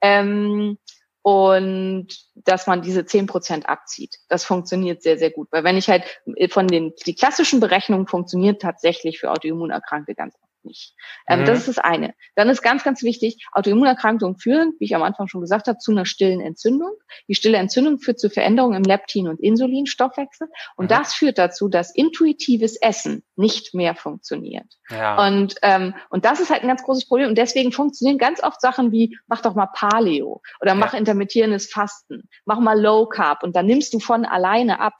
Ähm, 0.00 0.78
und 1.22 2.08
dass 2.34 2.66
man 2.66 2.82
diese 2.82 3.04
zehn 3.04 3.26
Prozent 3.26 3.68
abzieht. 3.68 4.18
Das 4.28 4.44
funktioniert 4.44 5.02
sehr, 5.02 5.18
sehr 5.18 5.30
gut. 5.30 5.48
Weil 5.52 5.64
wenn 5.64 5.76
ich 5.76 5.88
halt 5.88 6.04
von 6.50 6.66
den, 6.66 6.92
die 7.06 7.14
klassischen 7.14 7.60
Berechnungen 7.60 8.08
funktioniert 8.08 8.60
tatsächlich 8.60 9.20
für 9.20 9.30
Autoimmunerkrankte 9.30 10.14
ganz 10.14 10.34
nicht. 10.64 10.94
Ähm, 11.28 11.40
mhm. 11.40 11.44
Das 11.46 11.58
ist 11.58 11.68
das 11.68 11.78
eine. 11.78 12.14
Dann 12.34 12.48
ist 12.48 12.62
ganz, 12.62 12.84
ganz 12.84 13.02
wichtig, 13.02 13.46
Autoimmunerkrankungen 13.52 14.38
führen, 14.38 14.74
wie 14.78 14.84
ich 14.84 14.94
am 14.94 15.02
Anfang 15.02 15.28
schon 15.28 15.40
gesagt 15.40 15.66
habe, 15.66 15.78
zu 15.78 15.90
einer 15.92 16.04
stillen 16.04 16.40
Entzündung. 16.40 16.92
Die 17.28 17.34
stille 17.34 17.58
Entzündung 17.58 17.98
führt 17.98 18.18
zu 18.18 18.30
Veränderungen 18.30 18.76
im 18.76 18.82
Leptin- 18.82 19.28
und 19.28 19.40
Insulinstoffwechsel. 19.40 20.48
Und 20.76 20.86
mhm. 20.86 20.88
das 20.88 21.14
führt 21.14 21.38
dazu, 21.38 21.68
dass 21.68 21.94
intuitives 21.94 22.76
Essen 22.76 23.22
nicht 23.36 23.74
mehr 23.74 23.94
funktioniert. 23.94 24.66
Ja. 24.90 25.26
Und, 25.26 25.54
ähm, 25.62 25.94
und 26.10 26.24
das 26.24 26.40
ist 26.40 26.50
halt 26.50 26.62
ein 26.62 26.68
ganz 26.68 26.82
großes 26.82 27.06
Problem. 27.06 27.28
Und 27.28 27.38
deswegen 27.38 27.72
funktionieren 27.72 28.18
ganz 28.18 28.42
oft 28.42 28.60
Sachen 28.60 28.92
wie, 28.92 29.16
mach 29.26 29.40
doch 29.40 29.54
mal 29.54 29.66
Paleo 29.66 30.42
oder 30.60 30.74
mach 30.74 30.92
ja. 30.92 30.98
intermittierendes 30.98 31.70
Fasten, 31.70 32.28
mach 32.44 32.60
mal 32.60 32.80
Low 32.80 33.06
Carb 33.06 33.42
und 33.42 33.56
dann 33.56 33.66
nimmst 33.66 33.94
du 33.94 33.98
von 33.98 34.24
alleine 34.24 34.80
ab. 34.80 34.94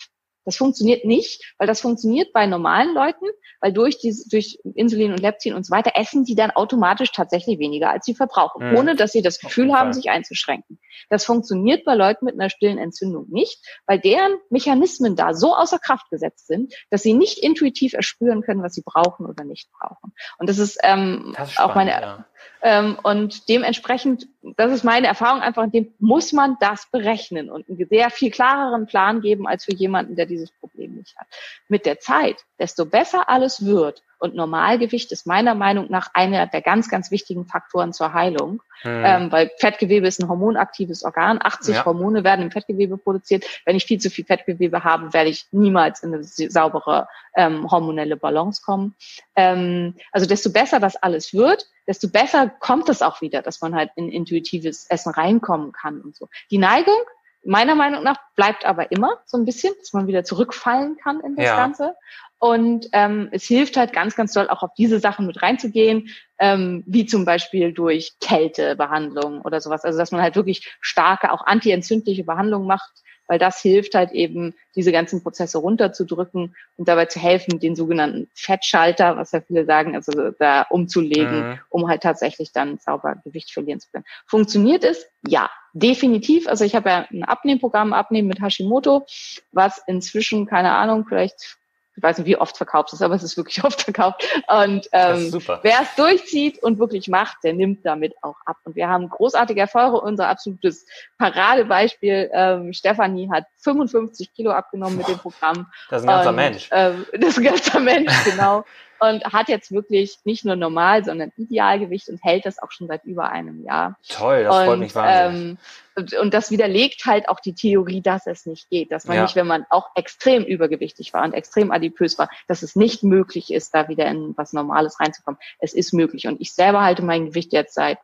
Das 0.44 0.57
funktioniert 0.57 1.05
nicht, 1.05 1.55
weil 1.59 1.66
das 1.66 1.81
funktioniert 1.81 2.33
bei 2.33 2.46
normalen 2.46 2.94
Leuten, 2.94 3.26
weil 3.61 3.72
durch 3.72 3.98
die, 3.98 4.14
durch 4.31 4.59
Insulin 4.74 5.12
und 5.12 5.20
Leptin 5.20 5.55
und 5.55 5.64
so 5.64 5.70
weiter 5.70 5.92
essen 5.94 6.24
die 6.24 6.35
dann 6.35 6.50
automatisch 6.50 7.12
tatsächlich 7.12 7.59
weniger, 7.59 7.90
als 7.90 8.05
sie 8.05 8.14
verbrauchen, 8.14 8.70
mhm. 8.70 8.76
ohne 8.76 8.96
dass 8.96 9.12
sie 9.12 9.22
das 9.22 9.38
Gefühl 9.38 9.72
haben, 9.72 9.92
sich 9.92 10.11
einzuschränken. 10.11 10.78
Das 11.09 11.24
funktioniert 11.24 11.85
bei 11.85 11.94
Leuten 11.94 12.24
mit 12.24 12.35
einer 12.35 12.50
stillen 12.50 12.78
Entzündung 12.78 13.26
nicht, 13.31 13.64
weil 13.87 14.00
deren 14.00 14.33
Mechanismen 14.50 15.16
da 15.16 15.35
so 15.35 15.55
außer 15.55 15.78
Kraft 15.78 16.11
gesetzt 16.11 16.46
sind, 16.46 16.74
dass 16.90 17.02
sie 17.02 17.14
nicht 17.14 17.38
intuitiv 17.38 17.92
erspüren 17.94 18.42
können, 18.42 18.62
was 18.62 18.74
sie 18.74 18.83
brauchen 18.85 19.26
oder 19.26 19.44
nicht 19.44 19.70
brauchen. 19.72 20.12
Und 20.38 20.48
das 20.48 20.59
ist, 20.59 20.78
ähm, 20.83 21.35
das 21.37 21.48
ist 21.48 21.55
spannend, 21.55 21.70
auch 21.70 21.74
meine, 21.74 21.90
ja. 21.90 22.26
Ähm, 22.62 22.98
und 23.02 23.48
dementsprechend, 23.48 24.28
das 24.57 24.72
ist 24.72 24.85
meine 24.85 25.09
Erfahrung 25.09 25.40
einfach, 25.40 25.68
dem 25.70 25.92
muss 25.98 26.33
man 26.33 26.57
das 26.61 26.87
berechnen 26.90 27.50
und 27.50 27.68
einen 27.68 27.87
sehr 27.88 28.11
viel 28.11 28.31
klareren 28.31 28.87
Plan 28.87 29.20
geben 29.20 29.48
als 29.48 29.64
für 29.64 29.74
jemanden, 29.74 30.14
der 30.14 30.26
dieses 30.26 30.52
Problem 30.52 30.94
nicht 30.94 31.16
hat. 31.16 31.26
Mit 31.68 31.87
der 31.87 31.98
Zeit, 31.98 32.44
desto 32.59 32.87
besser 32.87 33.28
alles 33.28 33.64
wird, 33.64 34.02
und 34.22 34.37
Normalgewicht 34.37 35.11
ist 35.11 35.26
meiner 35.26 35.56
Meinung 35.56 35.87
nach 35.90 36.11
einer 36.14 36.46
der 36.46 36.62
ganz, 36.62 36.88
ganz 36.88 37.11
wichtigen 37.11 37.44
Faktoren 37.44 37.92
zur 37.92 38.14
Heilung, 38.14 38.62
hm. 38.82 39.02
ähm, 39.04 39.32
weil 39.32 39.50
Fettgewebe 39.58 40.06
ist 40.06 40.22
ein 40.22 40.28
hormonaktives 40.28 41.02
Organ. 41.02 41.40
80 41.42 41.74
ja. 41.74 41.85
Hormone 41.85 42.22
werden 42.22 42.42
im 42.42 42.52
Fettgewebe 42.52 42.98
produziert. 42.98 43.44
Wenn 43.64 43.74
ich 43.74 43.85
viel 43.85 43.98
zu 43.98 44.11
viel 44.11 44.24
Fettgewebe 44.24 44.85
habe, 44.85 45.12
werde 45.12 45.28
ich 45.28 45.46
niemals 45.50 46.04
in 46.04 46.14
eine 46.14 46.22
saubere 46.22 47.08
ähm, 47.35 47.68
hormonelle 47.68 48.16
Balance 48.16 48.62
kommen. 48.64 48.94
Ähm, 49.35 49.96
also 50.12 50.28
desto 50.28 50.52
besser 50.52 50.78
das 50.78 50.94
alles 50.94 51.35
wird, 51.35 51.66
desto 51.88 52.08
besser 52.08 52.48
kommt 52.48 52.88
es 52.88 53.02
auch 53.02 53.22
wieder, 53.22 53.42
dass 53.42 53.61
man 53.61 53.74
halt 53.74 53.90
in 53.96 54.08
intuitives 54.08 54.87
Essen 54.88 55.12
reinkommen 55.12 55.72
kann 55.72 56.00
und 56.00 56.14
so. 56.14 56.28
Die 56.52 56.58
Neigung 56.58 57.00
meiner 57.44 57.74
Meinung 57.74 58.02
nach 58.02 58.18
bleibt 58.37 58.64
aber 58.64 58.92
immer 58.92 59.18
so 59.26 59.37
ein 59.37 59.44
bisschen, 59.44 59.74
dass 59.81 59.92
man 59.92 60.07
wieder 60.07 60.24
zurückfallen 60.24 60.96
kann 60.96 61.20
in 61.20 61.37
das 61.37 61.46
ja. 61.46 61.57
Ganze. 61.57 61.94
Und 62.38 62.88
ähm, 62.92 63.28
es 63.31 63.44
hilft 63.44 63.76
halt 63.76 63.92
ganz, 63.92 64.16
ganz 64.16 64.33
doll 64.33 64.48
auch 64.48 64.62
auf 64.62 64.74
diese 64.76 64.98
Sachen 64.98 65.26
mit 65.26 65.42
reinzugehen, 65.42 66.09
ähm, 66.38 66.83
wie 66.87 67.07
zum 67.07 67.24
Beispiel 67.24 67.72
durch 67.72 68.14
Kältebehandlung 68.20 69.42
oder 69.42 69.61
sowas. 69.61 69.85
Also 69.85 69.98
dass 69.98 70.11
man 70.11 70.22
halt 70.22 70.35
wirklich 70.35 70.76
starke, 70.81 71.31
auch 71.31 71.46
antientzündliche 71.46 72.24
Behandlungen 72.24 72.66
macht, 72.66 73.01
weil 73.26 73.38
das 73.38 73.61
hilft 73.61 73.94
halt 73.94 74.12
eben, 74.12 74.54
diese 74.74 74.92
ganzen 74.92 75.22
Prozesse 75.22 75.58
runterzudrücken 75.58 76.54
und 76.76 76.88
dabei 76.88 77.06
zu 77.06 77.20
helfen, 77.20 77.61
den 77.61 77.76
sogenannten 77.76 78.30
Fettschalter, 78.35 79.16
was 79.16 79.32
ja 79.32 79.40
viele 79.40 79.64
sagen, 79.64 79.94
also 79.94 80.30
da 80.38 80.62
umzulegen, 80.70 81.50
mhm. 81.50 81.58
um 81.68 81.88
halt 81.88 82.02
tatsächlich 82.02 82.52
dann 82.52 82.78
sauber 82.78 83.16
Gewicht 83.24 83.52
verlieren 83.52 83.80
zu 83.80 83.90
können. 83.90 84.04
Funktioniert 84.26 84.85
es? 84.85 85.06
Ja, 85.26 85.50
definitiv. 85.72 86.48
Also 86.48 86.64
ich 86.64 86.74
habe 86.74 86.90
ja 86.90 87.06
ein 87.11 87.24
Abnehmprogramm, 87.24 87.92
Abnehmen 87.92 88.28
mit 88.28 88.40
Hashimoto, 88.40 89.06
was 89.52 89.82
inzwischen, 89.87 90.46
keine 90.46 90.72
Ahnung, 90.72 91.06
vielleicht 91.08 91.58
ich 91.94 92.02
weiß 92.02 92.18
nicht, 92.18 92.26
wie 92.26 92.37
oft 92.37 92.57
verkauft 92.57 92.92
ist, 92.92 93.02
aber 93.02 93.14
es 93.14 93.22
ist 93.22 93.37
wirklich 93.37 93.62
oft 93.64 93.83
verkauft. 93.83 94.26
Und 94.48 94.88
ähm, 94.92 95.33
wer 95.62 95.81
es 95.83 95.94
durchzieht 95.96 96.62
und 96.62 96.78
wirklich 96.78 97.09
macht, 97.09 97.38
der 97.44 97.52
nimmt 97.52 97.85
damit 97.85 98.14
auch 98.22 98.37
ab. 98.46 98.57
Und 98.64 98.76
wir 98.76 98.88
haben 98.88 99.09
großartige 99.09 99.61
Erfolge. 99.61 100.00
Unser 100.00 100.28
absolutes 100.28 100.87
Paradebeispiel, 101.18 102.31
ähm, 102.33 102.72
Stefanie 102.72 103.31
hat 103.31 103.44
55 103.59 104.33
Kilo 104.33 104.52
abgenommen 104.52 104.96
mit 104.96 105.09
dem 105.09 105.18
Programm. 105.18 105.66
Das 105.90 106.02
ist 106.02 106.09
ein 106.09 106.14
ganzer 106.14 106.31
und, 106.31 106.37
Mensch. 106.37 106.68
Ähm, 106.72 107.07
das 107.12 107.31
ist 107.31 107.38
ein 107.38 107.44
ganzer 107.44 107.81
Mensch, 107.81 108.24
genau. 108.24 108.64
Und 109.02 109.24
hat 109.24 109.48
jetzt 109.48 109.72
wirklich 109.72 110.18
nicht 110.24 110.44
nur 110.44 110.54
normal, 110.54 111.04
sondern 111.04 111.32
Idealgewicht 111.36 112.08
und 112.08 112.22
hält 112.22 112.46
das 112.46 112.62
auch 112.62 112.70
schon 112.70 112.86
seit 112.86 113.04
über 113.04 113.30
einem 113.30 113.64
Jahr. 113.64 113.98
Toll, 114.08 114.44
das 114.44 114.56
und, 114.56 114.64
freut 114.64 114.78
mich 114.78 114.94
wahnsinnig. 114.94 115.50
Ähm, 115.50 115.58
und, 115.96 116.14
und 116.14 116.34
das 116.34 116.52
widerlegt 116.52 117.04
halt 117.04 117.28
auch 117.28 117.40
die 117.40 117.54
Theorie, 117.54 118.00
dass 118.00 118.28
es 118.28 118.46
nicht 118.46 118.70
geht, 118.70 118.92
dass 118.92 119.06
man 119.06 119.16
ja. 119.16 119.22
nicht, 119.24 119.34
wenn 119.34 119.48
man 119.48 119.66
auch 119.70 119.88
extrem 119.96 120.44
übergewichtig 120.44 121.12
war 121.12 121.24
und 121.24 121.34
extrem 121.34 121.72
adipös 121.72 122.16
war, 122.16 122.30
dass 122.46 122.62
es 122.62 122.76
nicht 122.76 123.02
möglich 123.02 123.52
ist, 123.52 123.74
da 123.74 123.88
wieder 123.88 124.06
in 124.06 124.34
was 124.36 124.52
Normales 124.52 125.00
reinzukommen. 125.00 125.40
Es 125.58 125.74
ist 125.74 125.92
möglich. 125.92 126.28
Und 126.28 126.40
ich 126.40 126.54
selber 126.54 126.82
halte 126.82 127.02
mein 127.02 127.26
Gewicht 127.26 127.52
jetzt 127.52 127.74
seit 127.74 127.98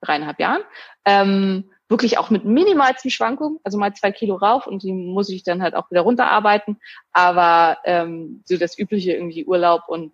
dreieinhalb 0.00 0.40
Jahren. 0.40 0.62
Ähm, 1.04 1.70
wirklich 1.94 2.18
auch 2.18 2.28
mit 2.28 2.44
minimalsten 2.44 3.08
Schwankungen, 3.12 3.60
also 3.62 3.78
mal 3.78 3.94
zwei 3.94 4.10
Kilo 4.10 4.34
rauf 4.34 4.66
und 4.66 4.82
die 4.82 4.92
muss 4.92 5.28
ich 5.28 5.44
dann 5.44 5.62
halt 5.62 5.76
auch 5.76 5.88
wieder 5.92 6.00
runterarbeiten. 6.00 6.80
Aber 7.12 7.78
ähm, 7.84 8.42
so 8.44 8.56
das 8.56 8.76
übliche 8.76 9.12
irgendwie 9.12 9.46
Urlaub 9.46 9.82
und 9.86 10.12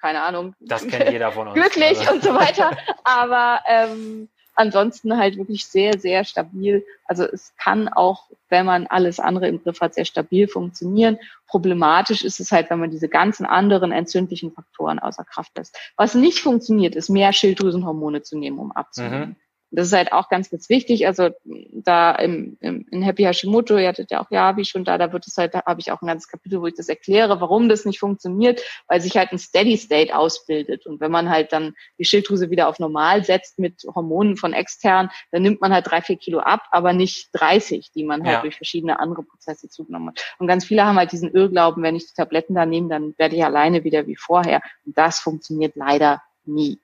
keine 0.00 0.22
Ahnung. 0.22 0.54
Das 0.60 0.86
kennt 0.86 1.10
jeder 1.10 1.32
von 1.32 1.48
uns. 1.48 1.54
Glücklich 1.54 1.98
also. 1.98 2.12
und 2.12 2.22
so 2.22 2.32
weiter. 2.32 2.70
Aber 3.04 3.60
ähm, 3.66 4.28
ansonsten 4.54 5.18
halt 5.18 5.36
wirklich 5.36 5.66
sehr, 5.66 5.98
sehr 5.98 6.22
stabil. 6.24 6.84
Also 7.06 7.24
es 7.24 7.54
kann 7.56 7.88
auch, 7.88 8.30
wenn 8.48 8.66
man 8.66 8.86
alles 8.86 9.18
andere 9.18 9.48
im 9.48 9.60
Griff 9.60 9.80
hat, 9.80 9.94
sehr 9.94 10.04
stabil 10.04 10.46
funktionieren. 10.46 11.18
Problematisch 11.48 12.24
ist 12.24 12.38
es 12.38 12.52
halt, 12.52 12.70
wenn 12.70 12.78
man 12.78 12.92
diese 12.92 13.08
ganzen 13.08 13.46
anderen 13.46 13.90
entzündlichen 13.90 14.52
Faktoren 14.52 15.00
außer 15.00 15.24
Kraft 15.24 15.58
lässt. 15.58 15.76
Was 15.96 16.14
nicht 16.14 16.38
funktioniert, 16.38 16.94
ist 16.94 17.08
mehr 17.08 17.32
Schilddrüsenhormone 17.32 18.22
zu 18.22 18.38
nehmen, 18.38 18.60
um 18.60 18.70
abzunehmen. 18.70 19.30
Mhm. 19.30 19.36
Das 19.70 19.86
ist 19.86 19.92
halt 19.92 20.12
auch 20.12 20.28
ganz, 20.28 20.50
ganz 20.50 20.68
wichtig. 20.68 21.06
Also 21.06 21.30
da 21.44 22.12
im, 22.16 22.56
im, 22.60 22.86
in 22.90 23.02
Happy 23.02 23.22
Hashimoto, 23.22 23.76
ihr 23.78 23.88
hattet 23.88 24.10
ja 24.10 24.22
auch 24.22 24.30
ja, 24.30 24.56
wie 24.56 24.64
schon 24.64 24.84
da, 24.84 24.98
da 24.98 25.12
wird 25.12 25.26
es 25.26 25.36
halt, 25.36 25.54
da 25.54 25.62
habe 25.64 25.80
ich 25.80 25.92
auch 25.92 26.02
ein 26.02 26.06
ganzes 26.06 26.28
Kapitel, 26.28 26.60
wo 26.60 26.66
ich 26.66 26.74
das 26.74 26.88
erkläre, 26.88 27.40
warum 27.40 27.68
das 27.68 27.84
nicht 27.84 28.00
funktioniert, 28.00 28.62
weil 28.88 29.00
sich 29.00 29.16
halt 29.16 29.32
ein 29.32 29.38
Steady 29.38 29.76
State 29.76 30.16
ausbildet. 30.16 30.86
Und 30.86 31.00
wenn 31.00 31.12
man 31.12 31.30
halt 31.30 31.52
dann 31.52 31.74
die 31.98 32.04
Schilddrüse 32.04 32.50
wieder 32.50 32.68
auf 32.68 32.78
normal 32.78 33.24
setzt 33.24 33.58
mit 33.58 33.84
Hormonen 33.94 34.36
von 34.36 34.52
extern, 34.52 35.10
dann 35.30 35.42
nimmt 35.42 35.60
man 35.60 35.72
halt 35.72 35.88
drei, 35.88 36.02
vier 36.02 36.16
Kilo 36.16 36.40
ab, 36.40 36.62
aber 36.70 36.92
nicht 36.92 37.30
30, 37.34 37.92
die 37.92 38.04
man 38.04 38.24
halt 38.24 38.36
ja. 38.36 38.40
durch 38.42 38.56
verschiedene 38.56 38.98
andere 38.98 39.22
Prozesse 39.22 39.68
zugenommen 39.68 40.08
hat. 40.08 40.34
Und 40.38 40.48
ganz 40.48 40.64
viele 40.64 40.84
haben 40.84 40.96
halt 40.96 41.12
diesen 41.12 41.32
Irrglauben, 41.32 41.82
wenn 41.82 41.96
ich 41.96 42.06
die 42.06 42.14
Tabletten 42.14 42.54
da 42.54 42.66
nehme, 42.66 42.88
dann 42.88 43.14
werde 43.18 43.36
ich 43.36 43.44
alleine 43.44 43.84
wieder 43.84 44.06
wie 44.06 44.16
vorher. 44.16 44.60
Und 44.84 44.98
das 44.98 45.20
funktioniert 45.20 45.76
leider 45.76 46.20
nie. 46.44 46.80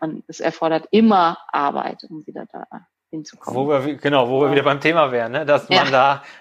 Und 0.00 0.24
es 0.28 0.40
erfordert 0.40 0.88
immer 0.90 1.38
Arbeit, 1.52 2.04
um 2.08 2.26
wieder 2.26 2.46
da 2.50 2.66
hinzukommen. 3.10 3.60
Wo 3.60 3.68
wir, 3.68 3.96
genau, 3.96 4.28
wo 4.28 4.40
wir 4.40 4.50
wieder 4.50 4.62
beim 4.62 4.80
Thema 4.80 5.12
wären, 5.12 5.32
ne? 5.32 5.44
dass 5.44 5.68
ja. 5.68 5.82
man 5.82 5.92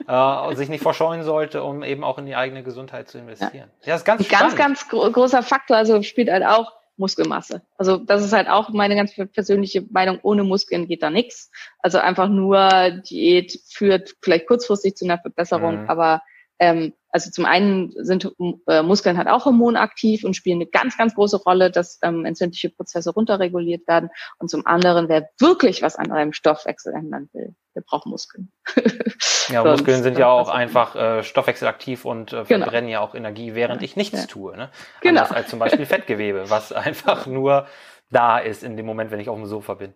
da 0.08 0.48
äh, 0.52 0.56
sich 0.56 0.70
nicht 0.70 0.82
verscheuen 0.82 1.24
sollte, 1.24 1.64
um 1.64 1.84
eben 1.84 2.04
auch 2.04 2.18
in 2.18 2.26
die 2.26 2.36
eigene 2.36 2.64
Gesundheit 2.64 3.10
zu 3.10 3.18
investieren. 3.18 3.70
Ja, 3.82 3.90
ja 3.90 3.96
ist 3.96 4.06
ganz 4.06 4.28
ganz, 4.30 4.56
ganz 4.56 4.88
großer 4.88 5.44
Faktor, 5.44 5.78
also 5.78 6.02
spielt 6.04 6.30
halt 6.30 6.46
auch 6.46 6.72
Muskelmasse. 6.98 7.62
Also 7.78 7.98
das 7.98 8.24
ist 8.24 8.34
halt 8.34 8.50
auch 8.50 8.70
meine 8.70 8.96
ganz 8.96 9.14
persönliche 9.34 9.86
Meinung, 9.90 10.20
ohne 10.22 10.44
Muskeln 10.44 10.88
geht 10.88 11.02
da 11.02 11.10
nichts. 11.10 11.50
Also 11.80 11.98
einfach 11.98 12.28
nur 12.28 12.92
Diät 13.10 13.58
führt 13.70 14.16
vielleicht 14.22 14.48
kurzfristig 14.48 14.96
zu 14.96 15.06
einer 15.06 15.18
Verbesserung, 15.18 15.84
mhm. 15.84 15.90
aber 15.90 16.22
ähm, 16.60 16.94
also 17.12 17.32
zum 17.32 17.46
einen 17.46 17.92
sind 17.96 18.32
äh, 18.68 18.84
Muskeln 18.84 19.18
halt 19.18 19.28
auch 19.28 19.46
hormonaktiv 19.46 20.24
und 20.24 20.36
spielen 20.36 20.58
eine 20.58 20.68
ganz, 20.68 20.98
ganz 20.98 21.16
große 21.16 21.38
Rolle, 21.38 21.72
dass 21.72 22.00
ähm, 22.04 22.26
entzündliche 22.26 22.70
Prozesse 22.70 23.12
runterreguliert 23.12 23.88
werden. 23.88 24.10
Und 24.38 24.50
zum 24.50 24.66
anderen, 24.68 25.10
wer 25.10 25.30
wirklich 25.40 25.82
was 25.82 25.96
an 25.96 26.12
eurem 26.12 26.34
Stoffwechsel 26.34 26.94
ändern 26.94 27.30
will, 27.34 27.56
der 27.76 27.82
braucht 27.82 28.06
Muskeln. 28.06 28.52
ja, 29.50 29.64
Muskeln 29.64 30.04
sind 30.04 30.18
ja 30.18 30.28
auch 30.28 30.50
einfach 30.50 30.96
äh, 30.96 31.24
stoffwechselaktiv 31.24 32.06
und 32.06 32.32
äh, 32.32 32.44
genau. 32.44 32.46
verbrennen 32.46 32.90
genau. 32.90 32.92
ja 32.92 33.00
auch 33.00 33.16
Energie, 33.16 33.56
während 33.56 33.82
ich 33.82 33.96
nichts 33.96 34.22
ja. 34.22 34.26
tue. 34.28 34.56
Ne? 34.56 34.70
Genau. 35.02 35.22
Anders 35.22 35.36
als 35.36 35.50
zum 35.50 35.60
Beispiel 35.60 35.86
Fettgewebe, 35.88 36.50
was 36.50 36.72
einfach 36.72 37.26
nur 37.26 37.66
da 38.12 38.40
ist 38.40 38.64
in 38.64 38.76
dem 38.76 38.86
Moment, 38.86 39.12
wenn 39.12 39.20
ich 39.20 39.30
auf 39.30 39.36
dem 39.36 39.46
Sofa 39.46 39.76
bin. 39.76 39.94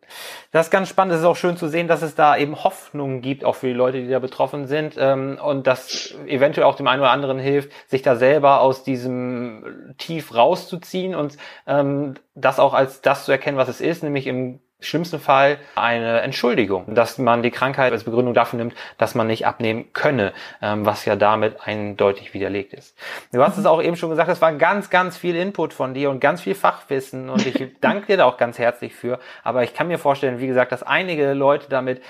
Das 0.51 0.67
ist 0.67 0.71
ganz 0.71 0.89
spannend. 0.89 1.13
Es 1.13 1.21
ist 1.21 1.25
auch 1.25 1.35
schön 1.35 1.57
zu 1.57 1.67
sehen, 1.67 1.87
dass 1.87 2.01
es 2.01 2.15
da 2.15 2.37
eben 2.37 2.63
Hoffnung 2.63 3.21
gibt, 3.21 3.43
auch 3.43 3.55
für 3.55 3.67
die 3.67 3.73
Leute, 3.73 4.01
die 4.01 4.09
da 4.09 4.19
betroffen 4.19 4.67
sind 4.67 4.95
ähm, 4.97 5.39
und 5.43 5.65
das 5.65 6.15
eventuell 6.27 6.65
auch 6.65 6.75
dem 6.75 6.87
einen 6.87 7.01
oder 7.01 7.11
anderen 7.11 7.39
hilft, 7.39 7.71
sich 7.89 8.01
da 8.01 8.15
selber 8.15 8.61
aus 8.61 8.83
diesem 8.83 9.95
Tief 9.97 10.35
rauszuziehen 10.35 11.15
und 11.15 11.37
ähm, 11.65 12.13
das 12.35 12.59
auch 12.59 12.73
als 12.73 13.01
das 13.01 13.25
zu 13.25 13.31
erkennen, 13.31 13.57
was 13.57 13.69
es 13.69 13.81
ist, 13.81 14.03
nämlich 14.03 14.27
im 14.27 14.59
schlimmsten 14.83 15.19
Fall 15.19 15.57
eine 15.75 16.21
Entschuldigung, 16.21 16.93
dass 16.93 17.17
man 17.17 17.43
die 17.43 17.51
Krankheit 17.51 17.91
als 17.91 18.03
Begründung 18.03 18.33
dafür 18.33 18.57
nimmt, 18.57 18.75
dass 18.97 19.15
man 19.15 19.27
nicht 19.27 19.45
abnehmen 19.45 19.91
könne, 19.93 20.33
ähm, 20.61 20.85
was 20.85 21.05
ja 21.05 21.15
damit 21.15 21.57
eindeutig 21.65 22.33
widerlegt 22.33 22.73
ist. 22.73 22.97
Du 23.31 23.43
hast 23.43 23.57
es 23.57 23.65
auch 23.67 23.81
eben 23.81 23.95
schon 23.95 24.09
gesagt, 24.09 24.29
es 24.29 24.41
war 24.41 24.53
ganz, 24.53 24.89
ganz 24.89 25.17
viel 25.17 25.35
Input 25.35 25.73
von 25.73 25.93
dir 25.93 26.09
und 26.09 26.19
ganz 26.19 26.41
viel 26.41 26.55
Fachwissen 26.55 27.29
und 27.29 27.45
ich 27.45 27.71
danke 27.81 28.07
dir 28.07 28.17
da 28.17 28.25
auch 28.25 28.37
ganz 28.37 28.59
herzlich 28.59 28.93
für. 28.93 29.19
Aber 29.43 29.63
ich 29.63 29.73
kann 29.73 29.87
mir 29.87 29.97
vorstellen, 29.97 30.39
wie 30.39 30.47
gesagt, 30.47 30.71
dass 30.71 30.83
einige 30.83 31.33
Leute 31.33 31.67
damit 31.69 32.01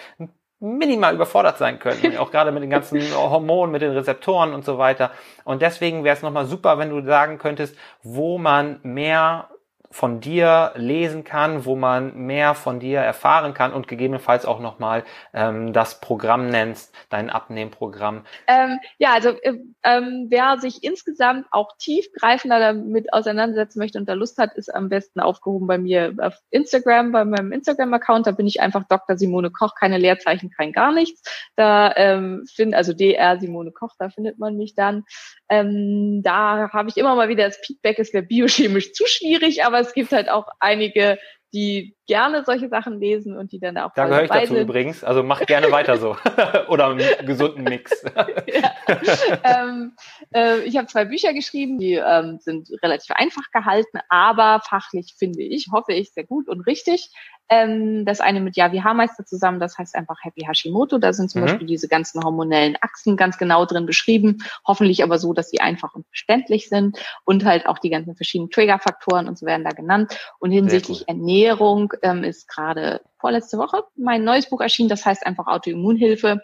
minimal 0.64 1.14
überfordert 1.14 1.58
sein 1.58 1.78
können, 1.78 2.18
auch 2.18 2.32
gerade 2.32 2.52
mit 2.52 2.64
den 2.64 2.70
ganzen 2.70 3.02
Hormonen, 3.14 3.72
mit 3.72 3.82
den 3.82 3.92
Rezeptoren 3.92 4.54
und 4.54 4.64
so 4.64 4.78
weiter. 4.78 5.12
Und 5.44 5.62
deswegen 5.62 6.04
wäre 6.04 6.16
es 6.16 6.22
nochmal 6.22 6.46
super, 6.46 6.78
wenn 6.78 6.90
du 6.90 7.04
sagen 7.04 7.38
könntest, 7.38 7.76
wo 8.02 8.38
man 8.38 8.80
mehr 8.84 9.50
von 9.94 10.20
dir 10.20 10.72
lesen 10.76 11.24
kann, 11.24 11.66
wo 11.66 11.76
man 11.76 12.16
mehr 12.16 12.56
von 12.56 12.80
dir 12.80 13.00
erfahren 13.00 13.54
kann 13.54 13.72
und 13.72 13.88
gegebenenfalls 13.88 14.44
auch 14.48 14.60
nochmal 14.60 15.04
ähm, 15.34 15.72
das 15.72 16.02
Programm 16.02 16.50
nennst, 16.50 16.96
dein 17.10 17.30
Abnehmprogramm. 17.30 18.26
Ähm, 18.48 18.80
ja, 18.98 19.14
also 19.14 19.30
äh, 19.30 19.54
ähm, 19.84 20.26
wer 20.30 20.58
sich 20.58 20.84
insgesamt 20.84 21.46
auch 21.52 21.78
tiefgreifender 21.78 22.60
damit 22.60 23.14
auseinandersetzen 23.14 23.78
möchte 23.78 24.00
und 24.00 24.10
da 24.10 24.14
Lust 24.14 24.40
hat, 24.40 24.56
ist 24.56 24.74
am 24.74 24.90
besten 24.90 25.20
aufgehoben 25.20 25.68
bei 25.68 25.78
mir 25.78 26.16
auf 26.18 26.34
Instagram, 26.50 27.12
bei 27.12 27.24
meinem 27.24 27.52
Instagram-Account. 27.52 28.26
Da 28.26 28.32
bin 28.32 28.48
ich 28.48 28.62
einfach 28.62 28.86
Dr. 28.88 29.16
Simone 29.16 29.52
Koch, 29.52 29.76
keine 29.76 30.00
Leerzeichen, 30.00 30.50
kein 30.50 30.72
gar 30.72 30.92
nichts. 30.92 31.22
Da 31.56 31.94
ähm, 31.96 32.46
find, 32.52 32.74
also 32.74 32.94
DR 32.94 33.40
Simone 33.40 33.72
Koch, 33.72 33.94
da 34.00 34.10
findet 34.10 34.40
man 34.40 34.58
mich 34.58 34.74
dann. 34.74 35.06
Ähm, 35.54 36.22
da 36.24 36.72
habe 36.72 36.90
ich 36.90 36.98
immer 36.98 37.16
mal 37.16 37.30
wieder 37.30 37.46
das 37.46 37.58
Feedback, 37.58 38.00
es 38.00 38.14
wäre 38.14 38.24
biochemisch 38.24 38.94
zu 38.94 39.06
schwierig, 39.06 39.64
aber 39.66 39.80
es 39.80 39.94
gibt 39.94 40.12
halt 40.12 40.30
auch 40.30 40.48
einige, 40.60 41.20
die 41.54 41.96
gerne 42.08 42.44
solche 42.44 42.68
Sachen 42.68 43.00
lesen 43.00 43.38
und 43.38 43.52
die 43.52 43.60
dann 43.60 43.78
auch 43.78 43.94
Da 43.94 44.08
gehöre 44.08 44.24
ich 44.24 44.30
dazu 44.32 44.54
sind. 44.56 44.64
übrigens. 44.64 45.04
Also 45.04 45.22
mach 45.22 45.46
gerne 45.46 45.72
weiter 45.72 45.98
so. 45.98 46.18
Oder 46.68 46.88
einen 46.88 47.28
gesunden 47.28 47.64
Mix. 47.64 48.04
ähm, 49.44 49.96
äh, 50.34 50.62
ich 50.62 50.76
habe 50.78 50.88
zwei 50.88 51.06
Bücher 51.06 51.34
geschrieben, 51.34 51.78
die 51.78 51.94
ähm, 51.94 52.40
sind 52.40 52.70
relativ 52.82 53.16
einfach 53.16 53.52
gehalten, 53.52 54.00
aber 54.10 54.62
fachlich 54.68 55.14
finde 55.18 55.44
ich, 55.44 55.68
hoffe 55.72 55.94
ich, 55.94 56.12
sehr 56.12 56.26
gut 56.26 56.50
und 56.50 56.62
richtig. 56.62 57.12
Ähm, 57.50 58.06
das 58.06 58.22
eine 58.22 58.40
mit 58.40 58.56
Yavi 58.56 58.80
Haarmeister 58.80 59.26
zusammen, 59.26 59.60
das 59.60 59.78
heißt 59.78 59.96
einfach 59.96 60.18
Happy 60.22 60.42
Hashimoto. 60.42 60.98
Da 60.98 61.14
sind 61.14 61.30
zum 61.30 61.42
mhm. 61.42 61.46
Beispiel 61.46 61.68
diese 61.68 61.88
ganzen 61.88 62.24
hormonellen 62.24 62.78
Achsen 62.82 63.18
ganz 63.18 63.38
genau 63.38 63.66
drin 63.66 63.86
beschrieben. 63.86 64.38
Hoffentlich 64.66 65.04
aber 65.04 65.20
so, 65.20 65.34
dass 65.34 65.50
sie 65.50 65.60
einfach 65.60 65.94
und 65.94 66.08
verständlich 66.08 66.70
sind 66.70 66.98
und 67.26 67.46
halt 67.46 67.66
auch 67.66 67.80
die 67.80 67.90
ganzen 67.90 68.16
verschiedenen 68.16 68.50
Triggerfaktoren 68.50 69.28
und 69.28 69.38
so 69.38 69.46
werden 69.46 69.64
da 69.64 69.72
genannt. 69.72 70.18
Und 70.40 70.52
hinsichtlich 70.52 71.08
Ernährung 71.08 71.94
ähm, 72.02 72.24
ist 72.24 72.48
gerade 72.48 73.02
vorletzte 73.18 73.58
Woche 73.58 73.84
mein 73.96 74.24
neues 74.24 74.50
Buch 74.50 74.62
erschienen, 74.62 74.90
das 74.90 75.06
heißt 75.06 75.26
einfach 75.26 75.48
Autoimmunhilfe. 75.48 76.42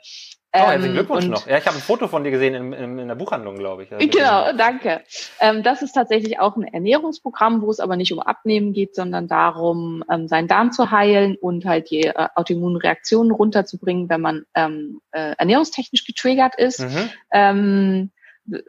Oh, 0.51 0.57
herzlichen 0.57 0.85
ähm, 0.85 0.93
Glückwunsch 0.93 1.27
noch. 1.27 1.45
Ja, 1.45 1.59
ich 1.59 1.67
habe 1.67 1.77
ein 1.77 1.81
Foto 1.81 2.07
von 2.07 2.23
dir 2.23 2.31
gesehen 2.31 2.55
in, 2.55 2.73
in, 2.73 2.97
in 2.97 3.07
der 3.07 3.15
Buchhandlung, 3.15 3.55
glaube 3.55 3.83
ich. 3.83 3.89
Genau, 3.89 4.51
danke. 4.53 5.01
Ähm, 5.39 5.61
das 5.61 5.83
ist 5.83 5.91
tatsächlich 5.91 6.39
auch 6.39 6.57
ein 6.57 6.63
Ernährungsprogramm, 6.63 7.61
wo 7.61 7.69
es 7.69 7.79
aber 7.79 7.95
nicht 7.95 8.11
um 8.11 8.19
Abnehmen 8.19 8.73
geht, 8.73 8.95
sondern 8.95 9.27
darum, 9.27 10.03
ähm, 10.11 10.27
seinen 10.27 10.47
Darm 10.47 10.71
zu 10.71 10.89
heilen 10.89 11.35
und 11.39 11.65
halt 11.65 11.91
die 11.91 12.05
äh, 12.05 12.27
Autoimmunreaktionen 12.33 13.31
runterzubringen, 13.31 14.09
wenn 14.09 14.21
man 14.21 14.45
ähm, 14.55 15.01
äh, 15.11 15.35
ernährungstechnisch 15.37 16.05
getriggert 16.05 16.55
ist. 16.57 16.79
Mhm. 16.79 18.09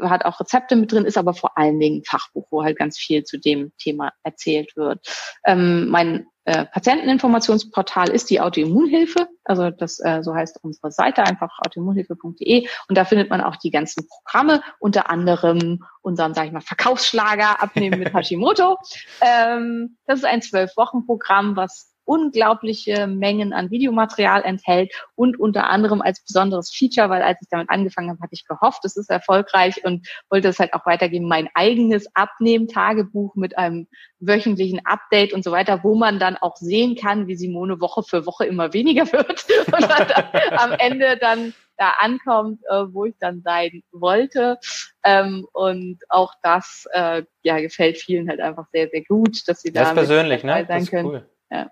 Hat 0.00 0.24
auch 0.24 0.40
Rezepte 0.40 0.76
mit 0.76 0.92
drin, 0.92 1.04
ist 1.04 1.18
aber 1.18 1.34
vor 1.34 1.56
allen 1.56 1.78
Dingen 1.78 2.00
ein 2.00 2.04
Fachbuch, 2.04 2.46
wo 2.50 2.62
halt 2.62 2.78
ganz 2.78 2.98
viel 2.98 3.24
zu 3.24 3.38
dem 3.38 3.72
Thema 3.78 4.12
erzählt 4.22 4.76
wird. 4.76 5.06
Ähm, 5.44 5.88
mein 5.88 6.26
äh, 6.44 6.64
Patienteninformationsportal 6.66 8.08
ist 8.08 8.30
die 8.30 8.40
Autoimmunhilfe. 8.40 9.28
Also 9.44 9.70
das 9.70 10.00
äh, 10.00 10.22
so 10.22 10.34
heißt 10.34 10.58
unsere 10.62 10.90
Seite 10.90 11.22
einfach 11.22 11.58
autoimmunhilfe.de 11.64 12.66
und 12.88 12.98
da 12.98 13.04
findet 13.04 13.30
man 13.30 13.40
auch 13.40 13.56
die 13.56 13.70
ganzen 13.70 14.06
Programme, 14.08 14.62
unter 14.78 15.10
anderem 15.10 15.84
unseren, 16.02 16.34
sage 16.34 16.48
ich 16.48 16.52
mal, 16.52 16.60
Verkaufsschlager 16.60 17.62
Abnehmen 17.62 17.98
mit 17.98 18.14
Hashimoto. 18.14 18.78
ähm, 19.20 19.96
das 20.06 20.20
ist 20.20 20.24
ein 20.24 20.42
zwölf 20.42 20.76
Wochen 20.76 21.04
Programm, 21.06 21.56
was 21.56 21.89
unglaubliche 22.10 23.06
Mengen 23.06 23.52
an 23.52 23.70
Videomaterial 23.70 24.42
enthält 24.42 24.92
und 25.14 25.38
unter 25.38 25.70
anderem 25.70 26.02
als 26.02 26.24
besonderes 26.24 26.68
Feature, 26.74 27.08
weil 27.08 27.22
als 27.22 27.38
ich 27.40 27.46
damit 27.48 27.70
angefangen 27.70 28.10
habe, 28.10 28.20
hatte 28.20 28.34
ich 28.34 28.44
gehofft, 28.46 28.84
es 28.84 28.96
ist 28.96 29.10
erfolgreich 29.10 29.84
und 29.84 30.08
wollte 30.28 30.48
es 30.48 30.58
halt 30.58 30.74
auch 30.74 30.84
weitergeben, 30.86 31.28
mein 31.28 31.48
eigenes 31.54 32.08
Abnehmen-Tagebuch 32.14 33.36
mit 33.36 33.56
einem 33.56 33.86
wöchentlichen 34.18 34.80
Update 34.84 35.32
und 35.32 35.44
so 35.44 35.52
weiter, 35.52 35.84
wo 35.84 35.94
man 35.94 36.18
dann 36.18 36.36
auch 36.36 36.56
sehen 36.56 36.96
kann, 36.96 37.28
wie 37.28 37.36
Simone 37.36 37.80
Woche 37.80 38.02
für 38.02 38.26
Woche 38.26 38.44
immer 38.44 38.72
weniger 38.72 39.06
wird 39.12 39.46
und 39.72 39.88
dann 39.88 40.58
am 40.58 40.72
Ende 40.72 41.16
dann 41.16 41.54
da 41.76 41.90
ankommt, 42.00 42.60
äh, 42.68 42.92
wo 42.92 43.04
ich 43.04 43.14
dann 43.20 43.40
sein 43.42 43.84
wollte. 43.92 44.58
Ähm, 45.04 45.46
und 45.52 46.00
auch 46.08 46.34
das 46.42 46.88
äh, 46.92 47.22
ja, 47.42 47.60
gefällt 47.60 47.98
vielen 47.98 48.28
halt 48.28 48.40
einfach 48.40 48.66
sehr, 48.72 48.88
sehr 48.88 49.04
gut, 49.04 49.46
dass 49.46 49.62
sie 49.62 49.72
da 49.72 49.84
das 49.84 49.94
persönlich, 49.94 50.42
ne? 50.42 50.66
sein 50.66 50.80
das 50.80 50.90
können. 50.90 51.08
Cool. 51.08 51.30
Ja. 51.52 51.68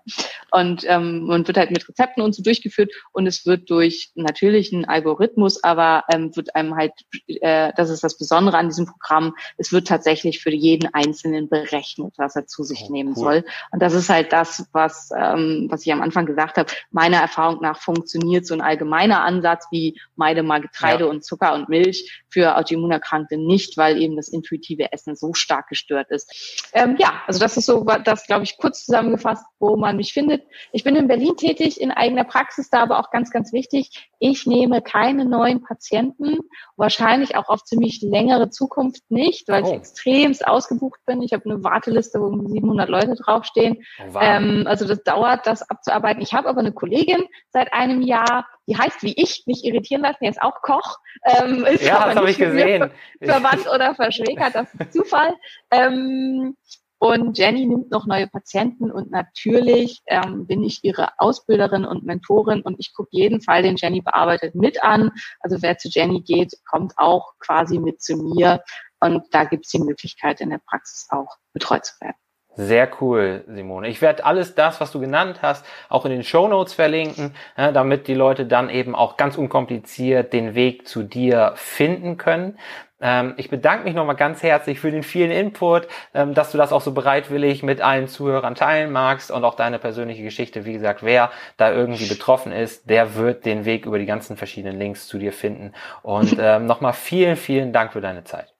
Und 0.51 0.83
ähm, 0.87 1.29
und 1.29 1.47
wird 1.47 1.57
halt 1.57 1.71
mit 1.71 1.87
Rezepten 1.87 2.21
und 2.21 2.35
so 2.35 2.43
durchgeführt 2.43 2.91
und 3.13 3.27
es 3.27 3.45
wird 3.45 3.69
durch 3.69 4.11
natürlich 4.15 4.73
einen 4.73 4.83
Algorithmus, 4.83 5.63
aber 5.63 6.03
ähm, 6.11 6.35
wird 6.35 6.53
einem 6.53 6.75
halt, 6.75 6.91
äh, 7.27 7.71
das 7.77 7.89
ist 7.89 8.03
das 8.03 8.17
Besondere 8.17 8.57
an 8.57 8.67
diesem 8.67 8.87
Programm, 8.87 9.35
es 9.57 9.71
wird 9.71 9.87
tatsächlich 9.87 10.41
für 10.41 10.51
jeden 10.51 10.93
Einzelnen 10.93 11.47
berechnet, 11.47 12.13
was 12.17 12.35
er 12.35 12.45
zu 12.45 12.63
sich 12.63 12.85
oh, 12.87 12.91
nehmen 12.91 13.13
cool. 13.15 13.23
soll. 13.23 13.45
Und 13.71 13.81
das 13.81 13.93
ist 13.93 14.09
halt 14.09 14.33
das, 14.33 14.67
was, 14.73 15.11
ähm, 15.17 15.67
was 15.69 15.85
ich 15.85 15.93
am 15.93 16.01
Anfang 16.01 16.25
gesagt 16.25 16.57
habe. 16.57 16.69
Meiner 16.91 17.17
Erfahrung 17.17 17.61
nach 17.61 17.79
funktioniert 17.79 18.45
so 18.45 18.53
ein 18.53 18.61
allgemeiner 18.61 19.23
Ansatz 19.23 19.67
wie 19.71 19.97
meide 20.17 20.43
mal 20.43 20.59
Getreide 20.59 21.05
ja. 21.05 21.09
und 21.09 21.23
Zucker 21.23 21.53
und 21.53 21.69
Milch 21.69 22.23
für 22.29 22.57
Autoimmunerkrankte 22.57 23.37
nicht, 23.37 23.77
weil 23.77 24.01
eben 24.01 24.17
das 24.17 24.27
intuitive 24.27 24.91
Essen 24.91 25.15
so 25.15 25.33
stark 25.33 25.69
gestört 25.69 26.11
ist. 26.11 26.67
Ähm, 26.73 26.97
ja, 26.99 27.21
also 27.27 27.39
das 27.39 27.55
ist 27.55 27.65
so, 27.65 27.85
das 28.03 28.25
glaube 28.27 28.43
ich 28.43 28.57
kurz 28.57 28.85
zusammengefasst, 28.85 29.45
wo 29.59 29.68
man 29.75 29.97
mich 29.97 30.13
findet. 30.13 30.43
Ich 30.71 30.83
bin 30.83 30.95
in 30.95 31.07
Berlin 31.07 31.35
tätig, 31.37 31.79
in 31.79 31.91
eigener 31.91 32.23
Praxis, 32.23 32.69
da 32.69 32.81
aber 32.81 32.99
auch 32.99 33.11
ganz, 33.11 33.31
ganz 33.31 33.53
wichtig. 33.53 34.09
Ich 34.19 34.45
nehme 34.45 34.81
keine 34.81 35.25
neuen 35.25 35.63
Patienten, 35.63 36.37
wahrscheinlich 36.75 37.35
auch 37.35 37.49
auf 37.49 37.63
ziemlich 37.63 38.01
längere 38.01 38.49
Zukunft 38.49 39.03
nicht, 39.09 39.47
weil 39.47 39.63
oh. 39.63 39.67
ich 39.67 39.73
extremst 39.73 40.47
ausgebucht 40.47 40.99
bin. 41.05 41.21
Ich 41.21 41.33
habe 41.33 41.45
eine 41.45 41.63
Warteliste, 41.63 42.19
wo 42.19 42.25
um 42.25 42.47
700 42.47 42.89
Leute 42.89 43.15
draufstehen. 43.15 43.83
Oh, 43.99 44.13
wow. 44.13 44.21
ähm, 44.23 44.63
also 44.67 44.87
das 44.87 45.03
dauert, 45.03 45.47
das 45.47 45.69
abzuarbeiten. 45.69 46.21
Ich 46.21 46.33
habe 46.33 46.49
aber 46.49 46.59
eine 46.59 46.73
Kollegin 46.73 47.23
seit 47.49 47.73
einem 47.73 48.01
Jahr, 48.01 48.45
die 48.67 48.77
heißt 48.77 49.03
wie 49.03 49.13
ich, 49.15 49.43
nicht 49.45 49.63
irritieren 49.65 50.01
lassen, 50.01 50.23
jetzt 50.23 50.41
auch 50.41 50.61
Koch. 50.61 50.97
Ähm, 51.23 51.65
ist 51.65 51.83
ja, 51.83 52.05
das 52.05 52.15
habe 52.15 52.29
ich 52.29 52.37
gesehen. 52.37 52.91
Verwandt 53.21 53.67
oder 53.73 53.95
verschwägert, 53.95 54.55
das 54.55 54.73
ist 54.73 54.93
Zufall. 54.93 55.33
Ähm, 55.71 56.55
und 56.99 57.37
Jenny 57.37 57.65
nimmt 57.65 57.91
noch 57.91 58.05
neue 58.05 58.27
Patienten 58.27 58.91
und 58.91 59.09
natürlich 59.09 60.01
ähm, 60.07 60.45
bin 60.45 60.63
ich 60.63 60.83
ihre 60.83 61.17
Ausbilderin 61.17 61.85
und 61.85 62.03
Mentorin 62.03 62.61
und 62.61 62.75
ich 62.77 62.93
gucke 62.93 63.09
jeden 63.11 63.41
Fall, 63.41 63.63
den 63.63 63.77
Jenny 63.77 64.01
bearbeitet, 64.01 64.53
mit 64.53 64.83
an. 64.83 65.11
Also 65.39 65.61
wer 65.61 65.77
zu 65.77 65.87
Jenny 65.89 66.21
geht, 66.21 66.53
kommt 66.69 66.93
auch 66.97 67.33
quasi 67.39 67.79
mit 67.79 68.01
zu 68.01 68.17
mir 68.17 68.61
und 68.99 69.23
da 69.31 69.45
gibt 69.45 69.65
es 69.65 69.71
die 69.71 69.79
Möglichkeit, 69.79 70.41
in 70.41 70.49
der 70.49 70.61
Praxis 70.65 71.07
auch 71.09 71.37
betreut 71.53 71.85
zu 71.85 71.93
werden. 72.01 72.17
Sehr 72.61 72.89
cool, 72.99 73.45
Simone. 73.47 73.87
Ich 73.87 74.01
werde 74.01 74.25
alles 74.25 74.53
das, 74.53 74.81
was 74.81 74.91
du 74.91 74.99
genannt 74.99 75.39
hast, 75.41 75.65
auch 75.87 76.03
in 76.03 76.11
den 76.11 76.25
Show 76.25 76.45
Notes 76.49 76.73
verlinken, 76.73 77.33
damit 77.55 78.09
die 78.09 78.13
Leute 78.13 78.45
dann 78.45 78.69
eben 78.69 78.95
auch 78.95 79.15
ganz 79.15 79.37
unkompliziert 79.37 80.33
den 80.33 80.55
Weg 80.55 80.85
zu 80.85 81.03
dir 81.03 81.53
finden 81.55 82.17
können. 82.17 82.57
Ähm, 83.01 83.33
ich 83.37 83.49
bedanke 83.49 83.85
mich 83.85 83.93
nochmal 83.93 84.15
ganz 84.15 84.43
herzlich 84.43 84.79
für 84.79 84.91
den 84.91 85.03
vielen 85.03 85.31
Input, 85.31 85.87
ähm, 86.13 86.33
dass 86.33 86.51
du 86.51 86.57
das 86.57 86.73
auch 86.73 86.81
so 86.81 86.91
bereitwillig 86.91 87.63
mit 87.63 87.81
allen 87.81 88.07
Zuhörern 88.07 88.55
teilen 88.55 88.91
magst 88.91 89.31
und 89.31 89.45
auch 89.45 89.55
deine 89.55 89.79
persönliche 89.79 90.23
Geschichte. 90.23 90.65
Wie 90.65 90.73
gesagt, 90.73 91.03
wer 91.03 91.31
da 91.57 91.71
irgendwie 91.71 92.07
betroffen 92.07 92.51
ist, 92.51 92.89
der 92.89 93.15
wird 93.15 93.45
den 93.45 93.65
Weg 93.65 93.85
über 93.85 93.99
die 93.99 94.05
ganzen 94.05 94.35
verschiedenen 94.35 94.77
Links 94.77 95.07
zu 95.07 95.17
dir 95.17 95.31
finden. 95.31 95.71
Und 96.01 96.35
ähm, 96.39 96.65
nochmal 96.65 96.93
vielen, 96.93 97.37
vielen 97.37 97.71
Dank 97.71 97.93
für 97.93 98.01
deine 98.01 98.25
Zeit. 98.25 98.53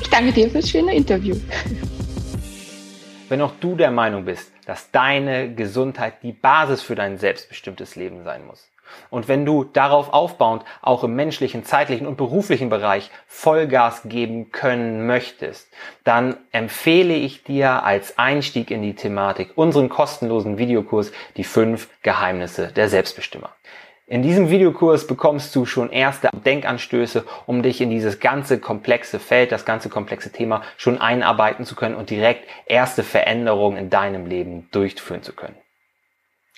Ich 0.00 0.08
danke 0.08 0.32
dir 0.32 0.48
fürs 0.48 0.70
schöne 0.70 0.94
Interview. 0.94 1.36
Wenn 3.30 3.42
auch 3.42 3.52
du 3.60 3.76
der 3.76 3.92
Meinung 3.92 4.24
bist, 4.24 4.52
dass 4.66 4.90
deine 4.90 5.54
Gesundheit 5.54 6.14
die 6.24 6.32
Basis 6.32 6.82
für 6.82 6.96
dein 6.96 7.16
selbstbestimmtes 7.16 7.94
Leben 7.94 8.24
sein 8.24 8.44
muss, 8.44 8.68
und 9.08 9.28
wenn 9.28 9.46
du 9.46 9.62
darauf 9.62 10.12
aufbauend 10.12 10.64
auch 10.82 11.04
im 11.04 11.14
menschlichen, 11.14 11.62
zeitlichen 11.62 12.08
und 12.08 12.16
beruflichen 12.16 12.70
Bereich 12.70 13.08
Vollgas 13.28 14.02
geben 14.04 14.50
können 14.50 15.06
möchtest, 15.06 15.68
dann 16.02 16.38
empfehle 16.50 17.14
ich 17.14 17.44
dir 17.44 17.84
als 17.84 18.18
Einstieg 18.18 18.72
in 18.72 18.82
die 18.82 18.96
Thematik 18.96 19.52
unseren 19.54 19.88
kostenlosen 19.90 20.58
Videokurs 20.58 21.12
Die 21.36 21.44
fünf 21.44 21.88
Geheimnisse 22.02 22.72
der 22.72 22.88
Selbstbestimmer. 22.88 23.50
In 24.10 24.22
diesem 24.22 24.50
Videokurs 24.50 25.06
bekommst 25.06 25.54
du 25.54 25.64
schon 25.64 25.90
erste 25.90 26.28
Denkanstöße, 26.44 27.24
um 27.46 27.62
dich 27.62 27.80
in 27.80 27.90
dieses 27.90 28.18
ganze 28.18 28.58
komplexe 28.58 29.20
Feld, 29.20 29.52
das 29.52 29.64
ganze 29.64 29.88
komplexe 29.88 30.32
Thema 30.32 30.62
schon 30.76 30.98
einarbeiten 30.98 31.64
zu 31.64 31.76
können 31.76 31.94
und 31.94 32.10
direkt 32.10 32.46
erste 32.66 33.04
Veränderungen 33.04 33.78
in 33.78 33.88
deinem 33.88 34.26
Leben 34.26 34.68
durchführen 34.72 35.22
zu 35.22 35.32
können. 35.32 35.56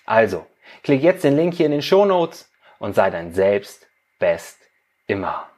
Also, 0.07 0.47
Klick 0.83 1.03
jetzt 1.03 1.25
den 1.25 1.37
Link 1.37 1.55
hier 1.55 1.67
in 1.67 1.73
den 1.73 1.83
Show 1.83 2.05
Notes 2.05 2.51
und 2.79 2.95
sei 2.95 3.11
dein 3.11 3.35
Selbst 3.35 3.87
best 4.19 4.59
immer. 5.07 5.52